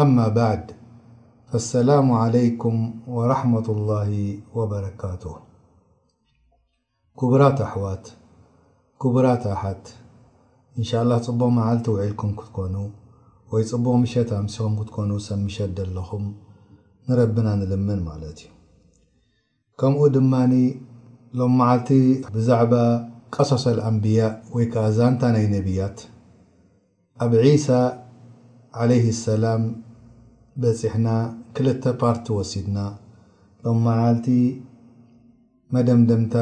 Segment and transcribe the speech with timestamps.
[0.00, 0.66] አማ ባዕድ
[1.52, 2.76] ፈሰላሙ ዓለይኩም
[3.16, 4.06] ወረሕመة اላህ
[4.58, 5.24] ወበረካቱ
[7.20, 8.04] ክቡራት ኣሕዋት
[9.02, 9.82] ክቡራት ኣሓት
[10.80, 12.74] እንሻ ላ ፅቡቕ መዓልቲ ውዒልኩም ክትኮኑ
[13.54, 16.24] ወይ ፅቡቕ ምሸት ኣምሲኹም ክትኮኑ ሰብምሸት ደለኹም
[17.10, 18.50] ንረቢና ንልምን ማለት እዩ
[19.82, 20.52] ከምኡ ድማኒ
[21.40, 21.90] ሎም መዓልቲ
[22.36, 22.72] ብዛዕባ
[23.36, 25.98] ቀሶሶ ኣልኣንብያእ ወይ ከዛንታ ናይ ነብያት
[27.24, 27.32] ኣብ
[27.66, 27.80] ሳ
[28.80, 29.62] ዓለይህ ሰላም
[30.62, 31.08] በፂሕና
[31.56, 32.78] ክልተ ፓርቲ ወሲድና
[33.64, 34.26] ሎም መዓልቲ
[35.74, 36.34] መደምደምታ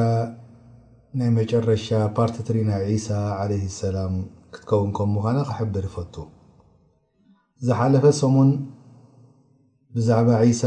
[1.19, 1.87] ናይ መጨረሻ
[2.17, 3.09] ፓርቲ እትሪናይ ዒሳ
[3.41, 4.13] ዓለይ ሰላም
[4.53, 6.13] ክትከውን ከም ምዃነ ክሕብር ፈቱ
[7.65, 8.51] ዝሓለፈ ሰሙን
[9.95, 10.63] ብዛዕባ ዒሳ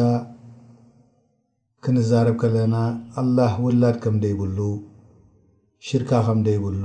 [1.86, 2.76] ክንዛረብ ከለና
[3.22, 4.58] ኣላህ ውላድ ከምደይብሉ
[5.88, 6.84] ሽድካ ከምደይብሉ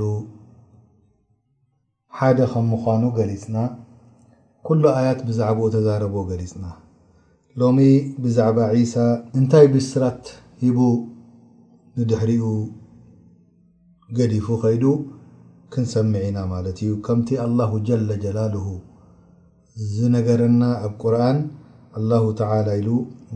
[2.19, 3.57] ሓደ ከም ምዃኑ ገሊፅና
[4.69, 6.65] ኩሉ ኣያት ብዛዕበኡ ተዛረብ ገሊፅና
[7.59, 7.79] ሎሚ
[8.23, 8.59] ብዛዕባ
[8.91, 8.95] ሳ
[9.39, 10.25] እንታይ ብስራት
[10.63, 10.77] ሂቡ
[11.99, 12.43] ንድሕሪኡ
[14.19, 14.83] ገሊፉ ኸይዱ
[15.75, 18.55] ክንሰምዐ ና ማለት እዩ ከምቲ አلላه ጀለ ጀላል
[19.95, 21.37] ዝነገረና ኣብ ቁርን
[22.21, 22.89] ه ተى ኢሉ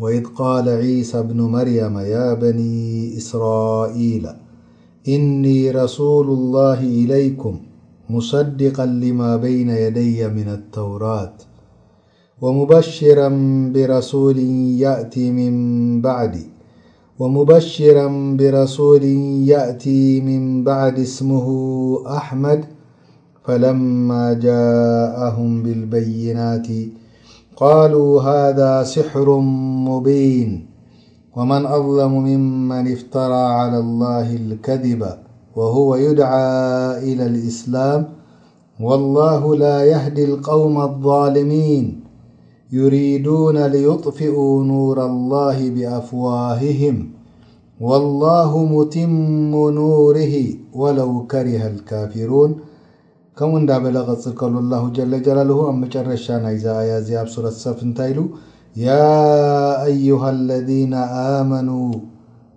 [0.03, 0.67] ወኢድ ቃል
[1.11, 2.59] ሳ ብን መርያማ ያ በኒ
[3.21, 4.25] እስራኢላ
[5.17, 5.43] እኒ
[5.81, 7.57] ረስሉ الላه إለይኩም
[8.09, 11.43] مصدقا لما بين يدي من التورات
[12.41, 13.29] ومبشرا
[13.73, 14.39] برسول
[14.79, 15.53] يأت من
[16.01, 19.03] بعدومبشرا برسول
[19.53, 21.47] يأتي من بعد اسمه
[22.17, 22.65] أحمد
[23.45, 26.67] فلما جاءهم بالبينات
[27.55, 29.39] قالوا هذا سحر
[29.89, 30.65] مبين
[31.35, 35.22] ومن أظلم ممن افترى على الله الكذب
[35.55, 36.47] وهو يدعى
[37.13, 38.01] إلى الإسلام
[38.79, 41.85] والله لا يهدي القوم الظالمين
[42.71, 46.95] يريدون ليطفئوا نور الله بأفواههم
[47.87, 49.09] والله متم
[49.81, 50.35] نوره
[50.81, 52.51] ولو كره الكافرون
[53.37, 56.45] كمو اند بلغس كل الله جل جلاله أمرشا ن
[56.79, 58.19] آيا زب صورة صف نت ل
[58.87, 59.21] يا
[59.89, 60.93] أيها الذين
[61.39, 61.89] آمنوا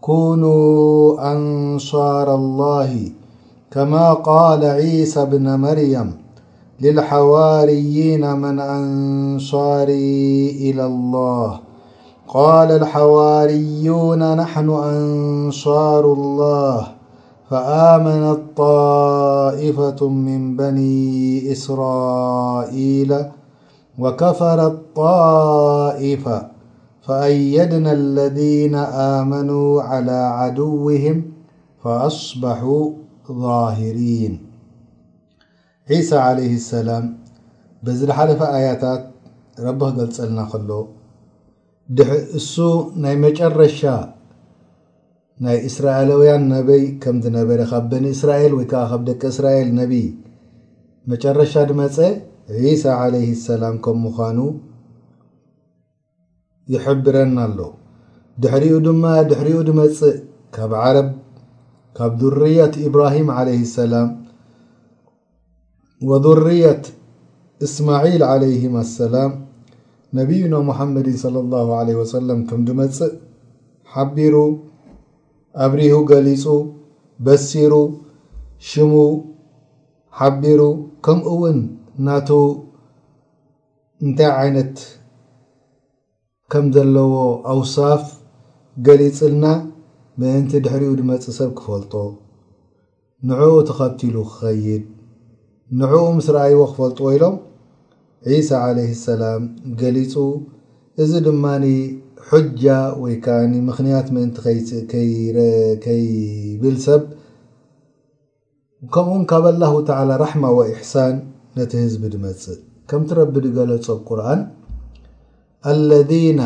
[0.06, 2.90] كونوا أنشار الله
[3.70, 6.12] كما قال عيسى بن مريم
[6.80, 11.58] للحواريين من أنشاري إلى الله
[12.28, 16.86] قال الحواريون نحن أنشار الله
[17.50, 21.08] فآمنت طائفة من بني
[21.52, 23.16] إسرائيل
[23.98, 26.55] وكفرت الطائفة
[27.08, 29.50] ፈኣየድና ለذነ ኣመኑ
[29.90, 31.18] ዓላى ዓድውህም
[31.82, 32.60] ፈኣصበሓ
[33.42, 34.34] ظሂሪን
[35.92, 37.04] ዒሳ ዓለይ ሰላም
[37.86, 39.02] በዚ ድሓደፈ ኣያታት
[39.66, 40.70] ረቢ ክገልጸልና ከሎ
[41.98, 42.54] ድእሱ
[43.04, 43.80] ናይ መጨረሻ
[45.46, 49.92] ናይ እስራኤላውያን ነበይ ከም ዝነበረ ካብ በኒ እስራኤል ወይከዓ ካብ ደቂ እስራኤል ነቢ
[51.12, 51.98] መጨረሻ ድመፀ
[52.64, 54.38] ዒሳ ዓለይ ሰላም ከም ምዃኑ
[56.75, 57.59] ይሕብረና ኣሎ
[58.42, 60.15] ድሕሪኡ ድማ ድሕሪኡ ድመፅእ
[60.54, 61.09] ካብ ዓረብ
[61.97, 64.09] ካብ ርያት ኢብራሂም عለ ሰላም
[66.09, 66.84] ወርያት
[67.66, 69.30] እስማዒል عለይም አሰላም
[70.21, 73.15] ነብዩና ሙሐመድን صለى لላه ع ወሰላም ከም ድመፅእ
[73.95, 74.34] ሓቢሩ
[75.65, 76.45] ኣብሪሁ ገሊፁ
[77.27, 77.74] በሲሩ
[78.71, 78.92] ሽሙ
[80.19, 80.60] ሓቢሩ
[81.07, 81.59] ከምኡ ውን
[82.07, 82.28] ናቱ
[84.04, 84.77] እንታይ ዓይነት
[86.53, 87.13] ከም ዘለዎ
[87.53, 88.03] ኣውሳፍ
[88.87, 89.47] ገሊፅልና
[90.21, 91.93] ምእንቲ ድሕሪኡ ድመፅእ ሰብ ክፈልጦ
[93.28, 94.84] ንዕኡ ተኸብቲሉ ክኸይድ
[95.81, 97.34] ንዕኡ ምስ ራኣይዎ ክፈልጥዎ ኢሎም
[98.33, 99.43] ዒሳ ዓለይ ሰላም
[99.81, 100.15] ገሊፁ
[101.04, 101.65] እዚ ድማኒ
[102.28, 102.63] ሑጃ
[103.04, 103.41] ወይ ከዓ
[103.71, 104.71] ምኽንያት ምእንቲ
[105.87, 107.03] ከይብል ሰብ
[108.95, 111.15] ከምኡውን ካብ ኣላሁ ተዓላ ራሕማ ወእሕሳን
[111.59, 112.60] ነቲ ህዝቢ ድመፅእ
[112.93, 114.41] ከምቲረቢ ዲገለጾኣብቁርኣን
[115.66, 116.42] الذين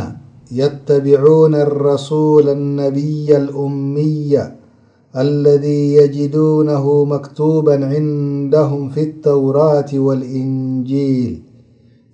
[0.53, 4.57] يتبعون الرسول النبي الأمية
[5.17, 11.43] الذي يجدونه مكتوبا عندهم في التورات والإنجيل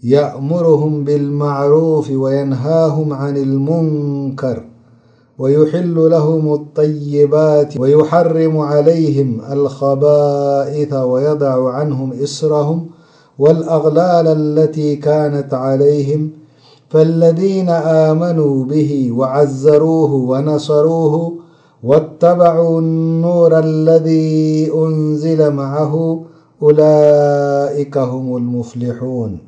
[0.04, 4.64] يأمرهم بالمعروف وينهاهم عن المنكر
[5.38, 12.86] ويحل لهم الطيبات ويحرم عليهم الخبائث ويضع عنهم إصرهم
[13.38, 16.30] والأغلال التي كانت عليهم
[16.90, 21.32] فالذين آمنوا به وعذروه ونصروه
[21.82, 26.24] واتبعوا النور الذي أنزل معه
[26.62, 29.38] أولئك هم المفلحون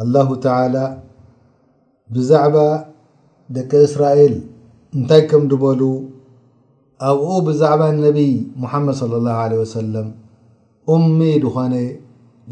[0.00, 0.84] الله تعالى
[2.14, 2.56] بዛعب
[3.56, 4.34] ደቂ እسራائل
[4.96, 5.80] እنታይ كم دبل
[7.10, 8.32] أብኡ بዛعባ النبي
[8.62, 10.06] محمድ صلى الله عليه وسلم
[10.94, 11.74] أم دኾن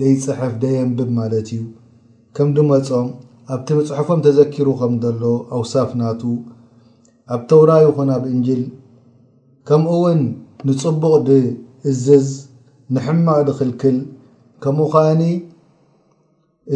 [0.00, 1.62] ديፅحፍ دينبب ملت እዩ
[2.36, 3.08] ከም ድመፆም
[3.54, 5.22] ኣብቲ መፅሑፎም ተዘኪሩ ከም ዘሎ
[5.56, 6.22] ኣውሳፍናቱ
[7.34, 8.62] ኣብ ተውራ ይኹን ኣብ እንጅል
[9.68, 10.20] ከምኡ እውን
[10.68, 12.28] ንፅቡቕ ድእዝዝ
[12.94, 13.96] ንሕማቅ ድክልክል
[14.64, 15.22] ከምኡ ኸኣኒ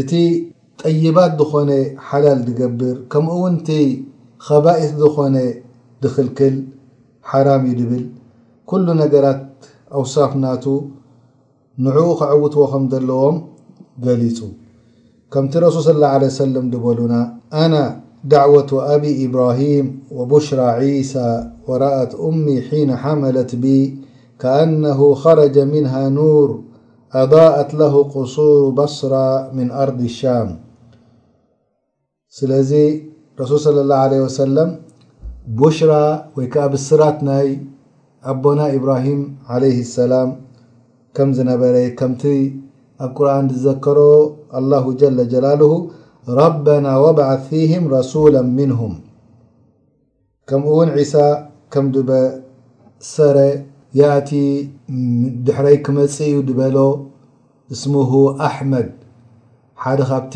[0.02, 0.10] እቲ
[0.82, 1.70] ጠይባት ዝኾነ
[2.08, 3.70] ሓላል ድገብር ከምኡ እውን እቲ
[4.46, 5.36] ከባኢፅ ዝኾነ
[6.04, 6.54] ድክልክል
[7.32, 8.04] ሓራም ዩ ድብል
[8.72, 9.40] ኩሉ ነገራት
[10.02, 10.64] ኣውሳፍናቱ
[11.86, 13.36] ንዕኡ ከዕውትዎ ከም ዘለዎም
[14.04, 14.38] ገሊጹ
[15.32, 17.20] كمت رسول صى الله عليه وسلم لنا
[17.52, 17.84] أنا
[18.24, 19.86] دعوة أبي إبراهيم
[20.16, 23.98] وبشرى عيسى ورأت أمي حين حملت بي
[24.38, 26.60] كأنه خرج منها نور
[27.12, 30.48] أضاءت له قصور بصرى من أرض الشام
[32.42, 32.54] ل
[33.40, 34.68] رسول صلى الله عليه وسلم
[35.62, 36.04] بشرى
[36.36, 37.38] ويك بلصرات نا
[38.24, 39.20] أبنا إبراهيم
[39.54, 40.28] عليه السلام
[41.18, 42.65] م ن
[43.04, 43.98] ኣብ ቁርን ዝዘከሮ
[44.58, 45.72] አላሁ ጀለ ጀላልሁ
[46.40, 48.94] ረበና ወብዓث ፊህም ረሱላ ምንሁም
[50.50, 51.14] ከምኡ እውን ዒሳ
[51.74, 52.10] ከም ድበ
[53.12, 53.38] ሰረ
[54.00, 54.30] ያእቲ
[55.46, 56.76] ድሕረይ ክመፅእ እዩ ድበሎ
[57.74, 58.12] እስሙሁ
[58.48, 58.88] ኣሕመድ
[59.84, 60.34] ሓደ ካብቲ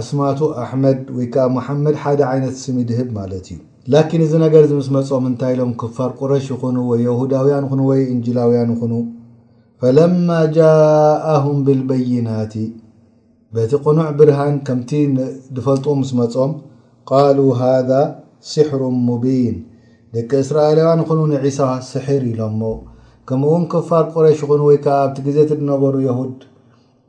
[0.00, 3.58] ኣስማቱ ኣሕመድ ወይከዓ መሓመድ ሓደ ዓይነት ስሚ ድህብ ማለት እዩ
[3.94, 8.72] ላኪን እዚ ነገር ዝምስ መፅኦም ምንታይ ሎም ክፋር ቁረሽ ይኹኑ ወይ የሁዳውያን ይኹኑ ወይ እንጅላውያን
[8.74, 8.92] ይኹኑ
[9.82, 12.54] ፈለማ ጃአሁም ብልበይናት
[13.54, 14.90] በቲ ቕኑዕ ብርሃን ከምቲ
[15.56, 16.52] ዝፈልጡ ምስ መፆም
[17.08, 17.90] ቃሉ ሃذ
[18.52, 19.56] ስሕሩ ሙቢን
[20.16, 21.58] ደቂ እስራኤላውያን ይኹኑ ንዒሳ
[21.90, 22.62] ስሕር ኢሎምሞ
[23.28, 26.38] ከምኡእውን ክፋር ቁረሽ ይኹን ወይከዓ ኣብቲ ግዜቲ ዝነበሩ የሁድ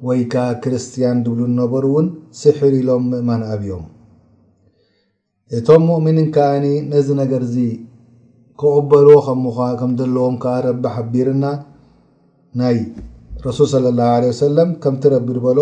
[0.09, 2.07] ወይከ ክርስትያን ድብሉ ዝነበሩ እውን
[2.41, 3.85] ስሕር ኢሎም ምእማን ኣብዮም
[5.57, 7.55] እቶም ሙእምንን ከኣኒ ነዚ ነገርዚ
[8.61, 9.45] ክቕበልዎ ከሙ
[9.81, 11.45] ከም ዘለዎም ከዓ ረቢ ሓቢርና
[12.55, 12.77] ናይ
[13.47, 14.67] رسول صلى الله عليه وسلم
[15.27, 15.61] ب ሎ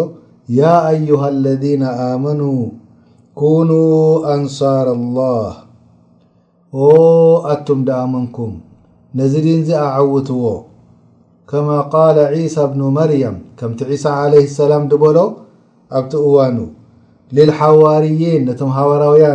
[0.61, 1.83] يا أيه الذين
[2.13, 2.61] آمنوا
[3.41, 3.83] كونو
[4.35, 5.47] أنصار الله
[7.53, 8.51] ኣتم دأمنكم
[9.17, 10.41] نذ ድن اعوتዎ
[11.51, 14.81] كما قال عيسى بن مርيم ከቲ عيسى عليه السلم
[15.17, 15.17] ሎ
[15.99, 16.57] ኣቲ እዋن
[17.37, 19.25] للحوርيን ቶ حوራውያ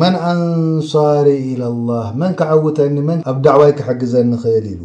[0.00, 4.82] من أنصار إلى الله من كعوተኒ ن ኣብ دعو كحግዘ نእل ل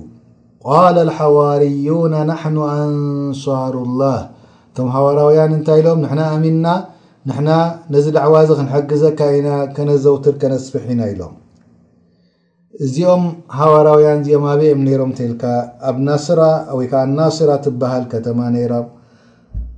[0.72, 4.19] ቃል لሓዋርዩና ናሕኑ ኣንሳሩ ላه
[4.69, 6.67] እቶም ሓዋራውያን እንታይ ኢሎም ንና ኣሚና
[7.29, 7.48] ንና
[7.93, 11.34] ነዚ ድዕዋ ዚ ክንሐግዘካ ኢና ከነዘውትር ከነስብሕ ኢና ኢሎም
[12.86, 13.24] እዚኦም
[13.60, 15.43] ሃዋራውያን እዚኦም ኣብኦም ነሮም እተልካ
[15.89, 16.39] ኣብ ናስራ
[16.77, 18.74] ወይ ከዓ ኣናስራ ትበሃል ከተማ ነራ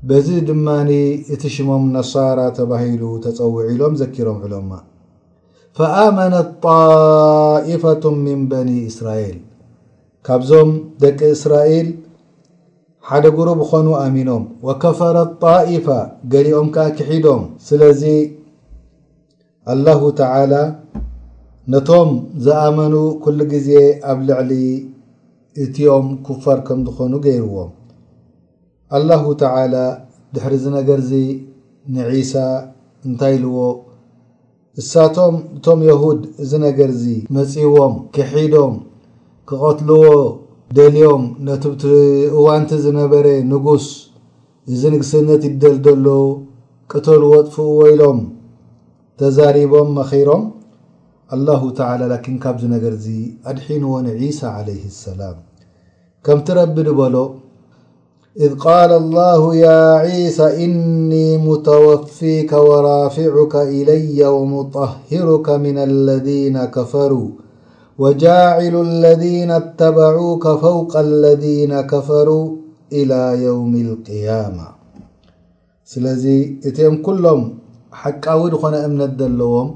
[0.09, 0.91] በዚ ድማኒ
[1.33, 4.71] እቲ ሽሞም ነሳራ ተባሂሉ ተፀውዒ ኢሎም ዘኪሮም ዕሎማ
[5.79, 9.37] ፈኣመነት ጣኢፈة ምን በኒ እስራኤል
[10.27, 11.89] ካብዞም ደቂ እስራኤል
[13.09, 15.85] ሓደ ጉሩብ ዝኾኑ ኣሚኖም ወከፈረት ጣኢፋ
[16.33, 18.01] ገሪኦም ከዓ ክሒዶም ስለዚ
[19.73, 20.53] አላሁ ተላ
[21.75, 22.09] ነቶም
[22.47, 22.93] ዝኣመኑ
[23.23, 23.69] ኩሉ ግዜ
[24.13, 24.51] ኣብ ልዕሊ
[25.65, 27.71] እትዮም ኩፋር ከም ዝኾኑ ገይርዎም
[28.99, 29.75] አላሁ ተዓላ
[30.35, 31.11] ድሕሪ ዚ ነገር እዚ
[31.95, 32.33] ንዒሳ
[33.07, 33.59] እንታይ ኢልዎ
[34.81, 37.07] እሳቶም እቶም የሁድ እዚ ነገር ዚ
[37.37, 38.75] መፅዎም ክሒዶም
[39.49, 40.03] ክቐትልዎ
[40.77, 41.65] ደልዮም ነቲ
[42.37, 43.85] እዋንቲ ዝነበረ ንጉስ
[44.71, 46.07] እዚ ንግስነት ይደልደሎዉ
[46.91, 48.19] ክተል ወጥፍኡ ወኢሎም
[49.21, 50.43] ተዛሪቦም መኸሮም
[51.35, 53.07] الله ተى لكን ካብዚ ነገርዚ
[53.51, 55.37] ኣድሒንዎንዒሳى علይه اسላም
[56.25, 57.15] ከምቲ ረቢ ድበሎ
[58.45, 59.69] إذ ቃል الله ያ
[60.03, 61.11] عيሳى እኒ
[61.47, 67.11] مተወፊከ وራፊعካ إለየ ومطهሩካ من اለذነ ከፈሩ
[68.01, 72.29] ወጃዕሉ አለذነ ተበዓከ ፈውቀ ለذነ ከፈሩ
[72.99, 73.11] إላ
[73.43, 74.59] የውም ልቅያማ
[75.91, 76.23] ስለዚ
[76.69, 77.41] እቲኦም ኩሎም
[78.01, 79.69] ሓቃዊ ድኾነ እምነት ዘለዎም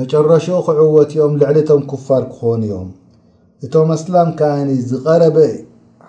[0.00, 2.90] መጨረሾ ክዕወት ኦም ልዕሊቶም ኩፋር ክኾን እዮም
[3.66, 5.38] እቶም ኣስላም ካኣኒ ዝቐረበ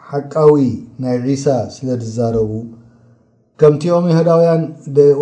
[0.10, 0.58] ሓቃዊ
[1.06, 2.52] ናይ ዒሳ ስለ ዝዛረቡ
[3.62, 4.64] ከምቲኦም የሁዳውያን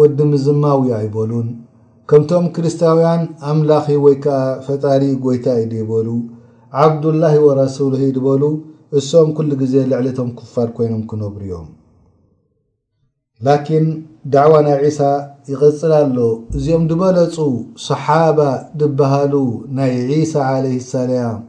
[0.02, 1.48] ወዲ ምዝማው ኣይበሉን
[2.12, 6.08] ከምቶም ክርስታውያን ኣምላኺ ወይ ከዓ ፈጣሪ ጐይታ ኢድ በሉ
[6.84, 8.44] ዓብዱላሂ ወረሱሉህ ድበሉ
[9.00, 11.68] እሶም ኲሉ ግዜ ልዕሊቶም ክፋር ኮይኖም ክነብሩዮም
[13.48, 13.86] ላኪን
[14.34, 15.00] ዳዕዋ ናይ ዒሳ
[15.52, 16.18] ይቐጽል ኣሎ
[16.58, 17.38] እዚኦም ድበለጹ
[17.86, 18.40] ሰሓባ
[18.82, 19.34] ድብሃሉ
[19.78, 21.40] ናይ ዒሳ ዓለይህ ሰላም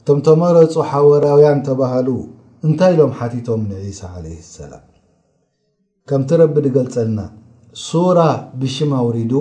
[0.00, 2.08] እቶም ተመረጹ ሓወራውያን ተባሃሉ
[2.68, 4.84] እንታይ ኢሎም ሓቲቶም ንዒሳ ዓለይህ ሰላም
[6.10, 7.20] ከምቲ ረቢ ድገልጸልና
[7.88, 8.18] ሱራ
[8.60, 9.32] ብሽማ ውሪዱ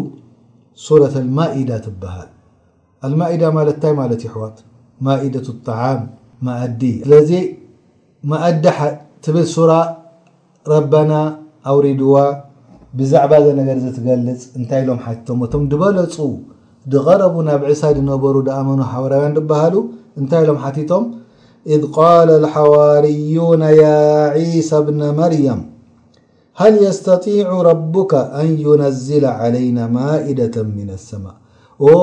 [0.86, 4.57] ة ማኢዳ ትበሃል ማዳ ማለት ታይ ማለት ይሕወት
[5.05, 6.00] ማኢደة لطعም
[6.48, 7.31] ማዲ ስለዚ
[8.63, 8.67] ዲ
[9.25, 9.57] ትብል ሱ
[10.74, 11.12] ረበና
[11.72, 12.15] ኣውሪድዋ
[13.00, 16.15] ብዛዕባ ነገር ትገልፅ እንታይ ኢሎም ሓቲቶም ቶም ድበለፁ
[16.93, 19.75] ድغረቡ ናብ ዕሳ ድነበሩ ኣመኑ حራውያ በሃሉ
[20.22, 21.03] እንታይ ሎም ቲቶም
[21.74, 23.86] إذ قل الحዋርዩና ያ
[24.69, 25.62] ሳى ብነ መርያም
[26.59, 31.35] هل يستطيع ربك أن ينزل علينا مائدة من السماء
[31.81, 31.93] عى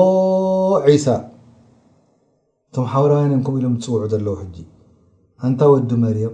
[2.87, 4.37] حورنك له وع لو
[5.43, 6.29] أنت وዲ مري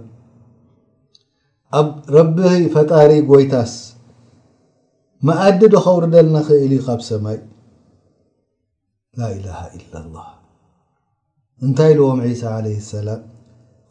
[1.80, 1.82] أ
[2.18, 2.38] رب
[2.74, 3.72] فتر يتس
[5.26, 7.38] مأد دخور دلنخل قب سمي
[9.18, 10.26] لا إله إلا الله
[11.68, 13.22] ن لم عيى عليه السلام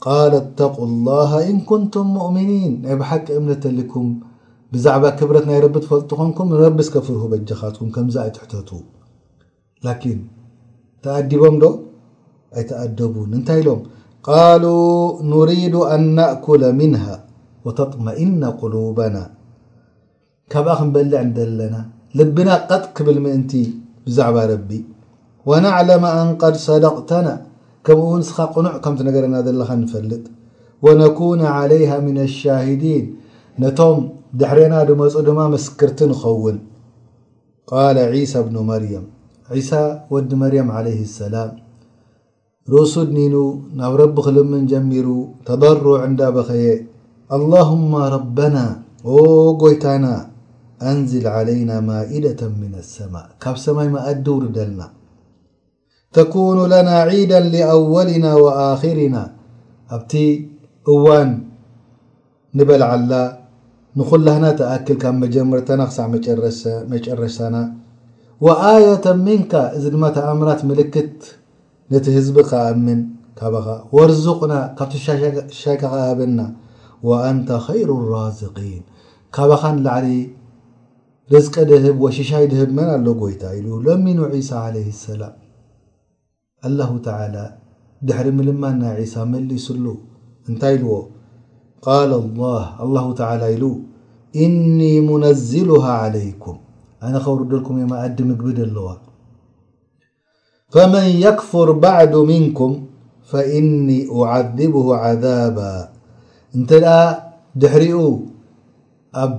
[0.07, 4.05] قال اتقوا الله إن كنتم مؤمنين ናይ بحቂ እምن لكم
[4.71, 6.39] بዛع كብረة ይ ፈل ንኩ
[6.77, 7.61] ب سكفره بجኻك
[8.35, 8.51] تح
[9.87, 10.03] لك
[11.03, 11.65] ተأዲቦም ዶ
[12.57, 13.81] ኣيتأደبن ታይ ሎም
[14.29, 14.79] قالو
[15.33, 17.15] نريد أن نأكل منها
[17.65, 19.23] وتطمئن قلوبنا
[20.51, 21.21] ካبق نበلع
[21.73, 21.75] ና
[22.17, 23.43] ልبن قጥ ብل ምእን
[24.05, 24.27] بዛع
[25.49, 27.33] ونعلم أن قد صدقتنا
[27.87, 30.23] ከምኡውን ስኻ ቕኑዕ ከም ነገረና ዘለኻ ንፈልጥ
[30.85, 33.03] ወነኩነ عለይሃ ምና الሻሂዲን
[33.61, 33.97] ነቶም
[34.39, 36.57] ድሕረና ብመፁ ድማ መስክርቲ ንኸውል
[37.69, 37.71] ቃ
[38.45, 39.05] ብን መርም
[39.69, 39.81] ሳ
[40.13, 41.51] ወዲ መርያም عለይ ሰላም
[42.73, 43.35] ርእሱድ ኒኑ
[43.79, 45.07] ናብ ረቢ ክልምን ጀሚሩ
[45.47, 46.65] ተضሩዕ እንዳ በኸየ
[47.35, 48.55] አللሁማ ረበና
[49.63, 50.05] ጎይታና
[50.91, 54.81] እንዝል عለይና ማኢድة ምን ሰማء ካብ ሰማይ መኣድው ርደልና
[56.17, 59.15] ተكن لናا عዳا لأولና وኣخርና
[59.95, 60.13] ኣብቲ
[60.91, 61.29] እዋን
[62.57, 63.11] ንበልዓላ
[63.99, 66.07] ንኩላና ተأክል ካብ መጀመርተና ክሳዕ
[66.93, 67.55] መጨረና
[68.45, 71.17] وኣية ምنከ እዚ ድማ ተኣምራት ምልክት
[71.93, 72.37] ነቲ ህዝب
[72.73, 72.99] እምን
[73.95, 74.93] ورزقና ካብቲ
[75.61, 76.39] ሻካበና
[77.07, 78.83] وأنተ خይሩ لራاዚقيን
[79.35, 80.07] ካኻላዕሊ
[81.33, 83.43] ርዝቀ ድህብ وሽሻይ ድህብ መን ኣሎ ጎይታ
[84.07, 85.33] ሚኑ عسى عله السላم
[86.67, 87.45] الله تعلى
[88.07, 89.85] ድحሪ ምልمን ናይ عسى መلسሉ
[90.49, 90.93] እንታይ لዎ
[91.87, 93.63] قال الله الله تعلى ل
[94.43, 96.55] إني منزلها عليكم
[97.05, 98.87] ኣነ خوር ልكም قዲ ምግብ ለዋ
[100.73, 102.71] فمن يكفر بعد منكም
[103.31, 105.73] فإني أعذبه عذابا
[106.57, 106.71] እنተ
[107.61, 107.97] ድሕሪኡ
[109.23, 109.31] ኣብ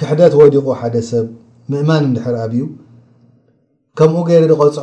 [0.00, 1.26] ክሕደت وዲق ሓደ سብ
[1.70, 2.62] ምእማን ድر ዩ
[3.98, 4.82] ከምኡ ገይ غፅع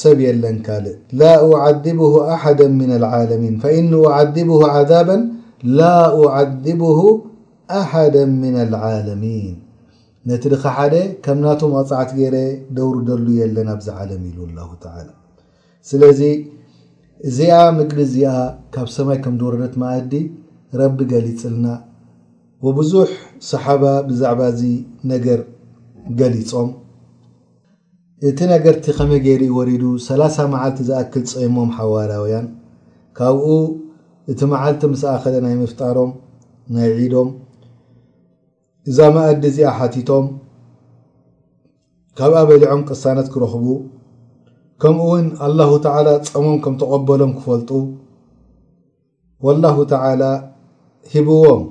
[0.00, 1.30] ሰብ የለን ካልእ ላ
[1.66, 1.98] أዓذብ
[2.34, 5.08] ኣሓዳ ምና ልዓለሚን እኒ أዓذብ عዛባ
[5.78, 5.90] ላ
[6.40, 7.00] أዓذብሁ
[7.80, 9.54] ኣሓዳ ምና ልዓለሚን
[10.30, 10.94] ነቲ ድካ ሓደ
[11.24, 12.36] ከም ናቶም ኣፅዕት ጌይረ
[12.76, 14.38] ደውር ደሉ የለና ኣብዚ ዓለም ኢሉ
[15.90, 16.20] ስለዚ
[17.30, 18.34] እዚኣ ምግቢ እዚኣ
[18.74, 20.12] ካብ ሰማይ ከም ወረደት ማእዲ
[20.80, 21.66] ረቢ ገሊፅልና
[22.78, 23.10] ብዙሕ
[23.50, 24.62] ሰሓባ ብዛዕባ ዚ
[25.12, 25.40] ነገር
[26.20, 26.70] ገሊፆም
[28.28, 32.44] እቲ ነገርቲ ከመይ ገይሪ ይወሪዱ ሰላ0 መዓልቲ ዝኣክል ፀሞም ሓዋራውያን
[33.18, 33.46] ካብኡ
[34.32, 36.10] እቲ መዓልቲ ምስኣኸለ ናይ ምፍጣሮም
[36.74, 37.30] ናይ ዒዶም
[38.90, 40.26] እዛ መኣዲ እዚኣ ሓቲቶም
[42.18, 43.66] ካብኣ በሊዖም ቅሳነት ክረኽቡ
[44.82, 47.70] ከምኡ ውን ኣላሁ ተዓላ ፀሞም ከም ተቐበሎም ክፈልጡ
[49.48, 50.22] ወላሁ ተዓላ
[51.14, 51.62] ሂብዎም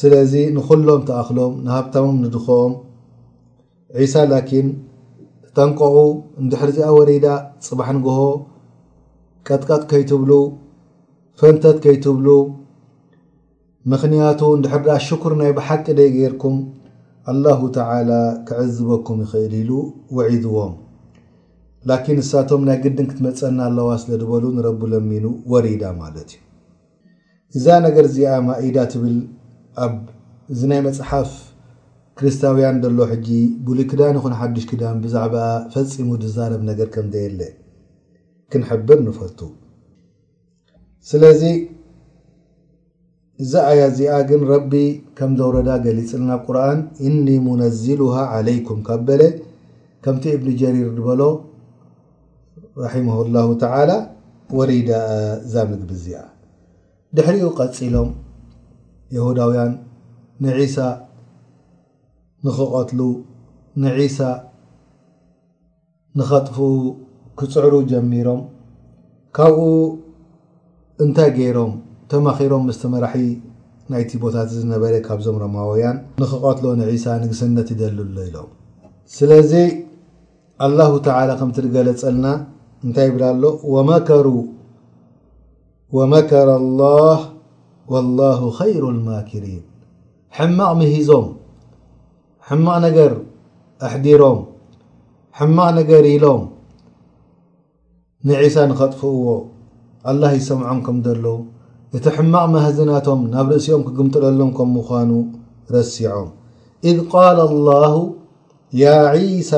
[0.00, 2.72] ስለዚ ንኩሎም ተኣኽሎም ንሃብታሞም ንድኽኦም
[4.00, 4.68] ዒሳ ላኪን
[5.56, 5.94] ጠንቀቑ
[6.42, 7.26] እንድሕር እዚኣ ወሬዳ
[7.66, 8.18] ፅባሕ ንግሆ
[9.48, 10.30] ቀጥቀጥ ከይትብሉ
[11.40, 12.28] ፈንተት ከይትብሉ
[13.92, 16.56] ምኽንያቱ እንድሕርዳ ሽኩር ናይ ብሓቂ ደይ ጌርኩም
[17.32, 18.12] ኣላሁ ተዓላ
[18.48, 19.70] ክዕዝበኩም ይኽእል ኢሉ
[20.16, 20.72] ውዒዝዎም
[21.90, 26.40] ላኪን ንሳቶም ናይ ግድን ክትመፀና ኣለዋ ስለ ድበሉ ንረቢ ለሚኑ ወሬዳ ማለት እዩ
[27.58, 29.16] እዛ ነገር እዚኣ ማኢዳ ትብል
[29.86, 29.94] ኣብ
[30.54, 31.30] እዚ ናይ መፅሓፍ
[32.22, 33.28] ክርስታውያን ዘሎ ሕጂ
[33.66, 37.40] ብሉይ ክዳን ይኹን ሓዱሽ ክዳን ብዛዕባኣ ፈፂሙ ዝዛረብ ነገር ከምዘ የለ
[38.50, 39.38] ክንሕብር ንፈቱ
[41.10, 41.42] ስለዚ
[43.42, 44.72] እዛ ኣያእዚኣ ግን ረቢ
[45.18, 46.78] ከም ዘውረዳ ገሊፅ ልናብ ቁርኣን
[47.10, 49.22] እኒ ሙነዝሉሃ ዓለይኩም ካብ በለ
[50.04, 51.20] ከምቲ እብኒ ጀሪር ዝበሎ
[52.84, 53.90] ራሒሞሁ الላه ተላ
[54.58, 54.90] ወሪዳ
[55.46, 56.20] እዛ ምግቢ እዚኣ
[57.16, 58.10] ድሕሪኡ ቀፂሎም
[59.14, 59.72] የሁዳውያን
[60.44, 60.76] ንዒሳ
[62.46, 63.00] ንኽቐትሉ
[63.82, 64.18] ንዒሳ
[66.18, 66.56] ንኸጥፉ
[67.38, 68.40] ክፅዕሩ ጀሚሮም
[69.36, 69.68] ካብኡ
[71.04, 71.72] እንታይ ገይሮም
[72.10, 73.22] ተመኺሮም ምስቲ መራሒ
[73.92, 78.50] ናይቲ ቦታት ዝነበረ ካብዞም ረማውያን ንኽቐትሎ ንዒሳ ንግስነት ይደል ሉ ኢሎም
[79.16, 79.52] ስለዚ
[80.66, 82.26] አላሁ ተላ ከምቲገለፀልና
[82.86, 83.52] እንታይ ይብላ ኣሎ
[84.28, 84.32] ሩ
[85.98, 86.50] ወመከረ
[86.82, 87.20] ላህ
[88.22, 89.62] ላሁ ኸይሩ ልማክሪን
[90.38, 91.24] ሕማቕ ምሂዞም
[92.50, 93.12] ሕማቕ ነገር
[93.86, 94.38] ኣሕዲሮም
[95.38, 96.40] ሕማቕ ነገር ኢሎም
[98.28, 99.26] ንዒሳ ንኸጥፍእዎ
[100.10, 101.26] አላ ይሰምዖም ከም ደሎ
[101.96, 105.10] እቲ ሕማቕ መህዝናቶም ናብ ርእሲኦም ክግምጥለሎም ከም ምዃኑ
[105.76, 106.26] ረሲዖም
[106.90, 107.94] እዝ ቃል الላሁ
[108.82, 109.52] ያ عሳ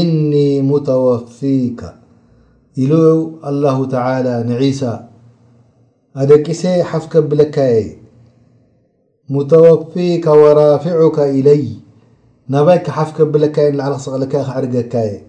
[0.00, 0.32] እኒ
[0.72, 1.80] ሙተወፊካ
[2.82, 2.92] ኢሉ
[3.52, 4.80] አላሁ ተላى ንዒሳ
[6.24, 7.78] ኣደቂሰ ሓፍከብለካየ
[9.34, 11.64] ሙተወፊካ ወራፊዑካ ኢለይ
[12.54, 13.80] ናبይك حف كب عل
[14.34, 15.20] عرገ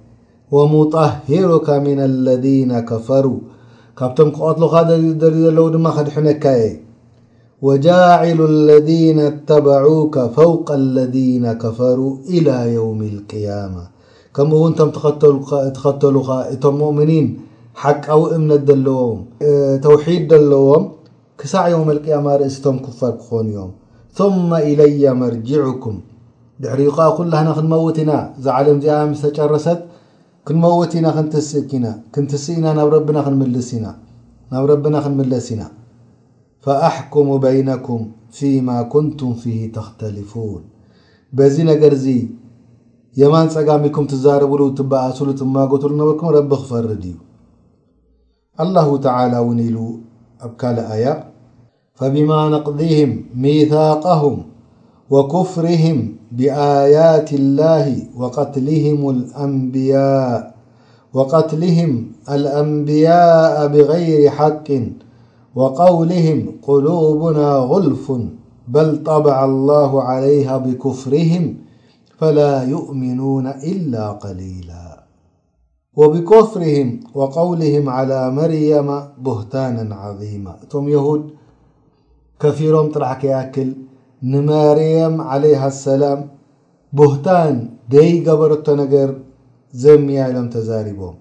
[0.51, 3.39] ومطهرك من الذين كفروا
[3.97, 5.71] ካبቶم قطل
[6.05, 6.45] ድحنك
[7.61, 13.83] وجاعل الذين اتبعوك فوق الذين كفروا إلى يوم القيامة
[14.35, 14.67] كمኡ ው
[15.77, 16.15] تختل
[16.53, 17.25] እቶم مؤمنين
[17.81, 19.03] حق وእمنت ለዎ
[19.87, 20.83] توحيد ለዎم
[21.39, 23.69] كሳع يوم القيام رእسቶم كفر ክኾنዮم
[24.17, 25.97] ثم إلي مرجعكم
[26.63, 28.11] ድሕሪከ ኩላህና ክንመውት ኢና
[28.45, 29.81] ዝዓለምእዚኣ ምስተጨረሰት
[30.47, 32.89] ክንመውት ኢና ክንትስእኢና ክንትስእ ኢና ናብ
[34.71, 35.61] ረቢና ክንምለስ ኢና
[36.65, 38.01] فኣሕኩሙ በይነኩም
[38.37, 40.63] ፊማ ኩንቱም ፊه ተኽተሊፉን
[41.37, 42.15] በዚ ነገር ዚ
[43.21, 47.15] የማን ፀጋሚኩም ትዛረብሉ ትበኣሱሉ ትማግቱሉ ነበኩም ረቢ ክፈርድ እዩ
[48.63, 49.07] አلله ተ
[49.47, 49.77] ውን ኢሉ
[50.45, 51.05] ኣብ ካል ኣያ
[51.99, 53.11] فብማ ነቅዲهም
[53.43, 54.37] ሚثقهም
[55.09, 57.85] وكفرهم بآيات الله
[58.37, 59.09] قتلأوقتلهم
[62.29, 64.67] الأنبياء بغير حق
[65.55, 68.11] وقولهم قلوبنا غلف
[68.67, 71.57] بل طبع الله عليها بكفرهم
[72.17, 75.03] فلا يؤمنون إلا قليلا
[75.97, 81.29] وبكفرهم وقولهم على مريم بهتانا عظيما تم يهود
[82.39, 83.73] كثيرم طرحك يأكل
[84.31, 85.43] ንመርያም عለ
[85.85, 86.19] ሰላም
[86.99, 87.55] ቡህታን
[87.93, 89.09] ደይ ገበረቶ ነገር
[89.83, 91.15] ዘሚያሎም ተዛሪቦም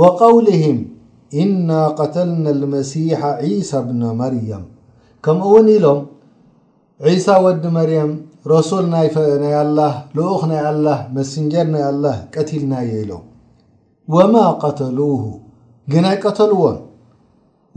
[0.00, 0.78] وقውልህም
[1.42, 4.62] إና قተልና لመሲሓ ዒس ብن መርያም
[5.24, 6.00] ከምኡ እውን ኢሎም
[7.06, 8.12] ዒሳ ወዲ መርያም
[8.52, 9.78] ረሱል ናይናይ አላ
[10.18, 13.24] ልኡኽ ናይ አላ መስንጀር ናይ አላ ቀቲልናየ ኢሎም
[14.16, 14.98] ወማ ቀተل
[15.92, 16.78] ግን ኣይቀተልዎን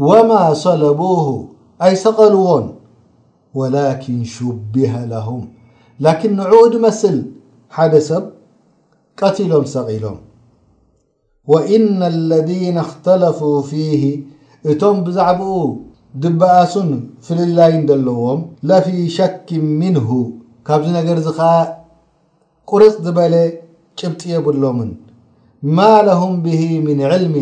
[0.09, 0.31] وማ
[0.63, 1.25] ሰለቡሁ
[1.87, 2.65] ኣይሰቀልዎን
[3.59, 5.27] وላكን ሽبه له
[6.05, 7.17] ላكን ንዑ ድ መስል
[7.77, 8.23] ሓደ ሰብ
[9.19, 10.17] ቀትሎም ሰቒሎም
[11.51, 13.75] وإነ اለذن اخተለፉا ፊ
[14.71, 15.57] እቶም ብዛዕባኡ
[16.23, 16.89] ድበኣሱን
[17.25, 19.47] ፍልላይንደ ለዎም ለፊي ሸክ
[19.81, 20.09] ምنه
[20.67, 21.53] ካብዚ ነገር ዚ ኸዓ
[22.69, 23.33] ቁርፅ ዝበለ
[23.99, 24.91] ጭብጢ የብሎምን
[25.77, 26.47] ማ ለهም ብ
[26.87, 27.35] ምن ዕልም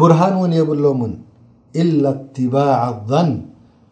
[0.00, 1.12] ቡርሃን እውን የብሎምን
[1.82, 3.30] إلا اتባع الظን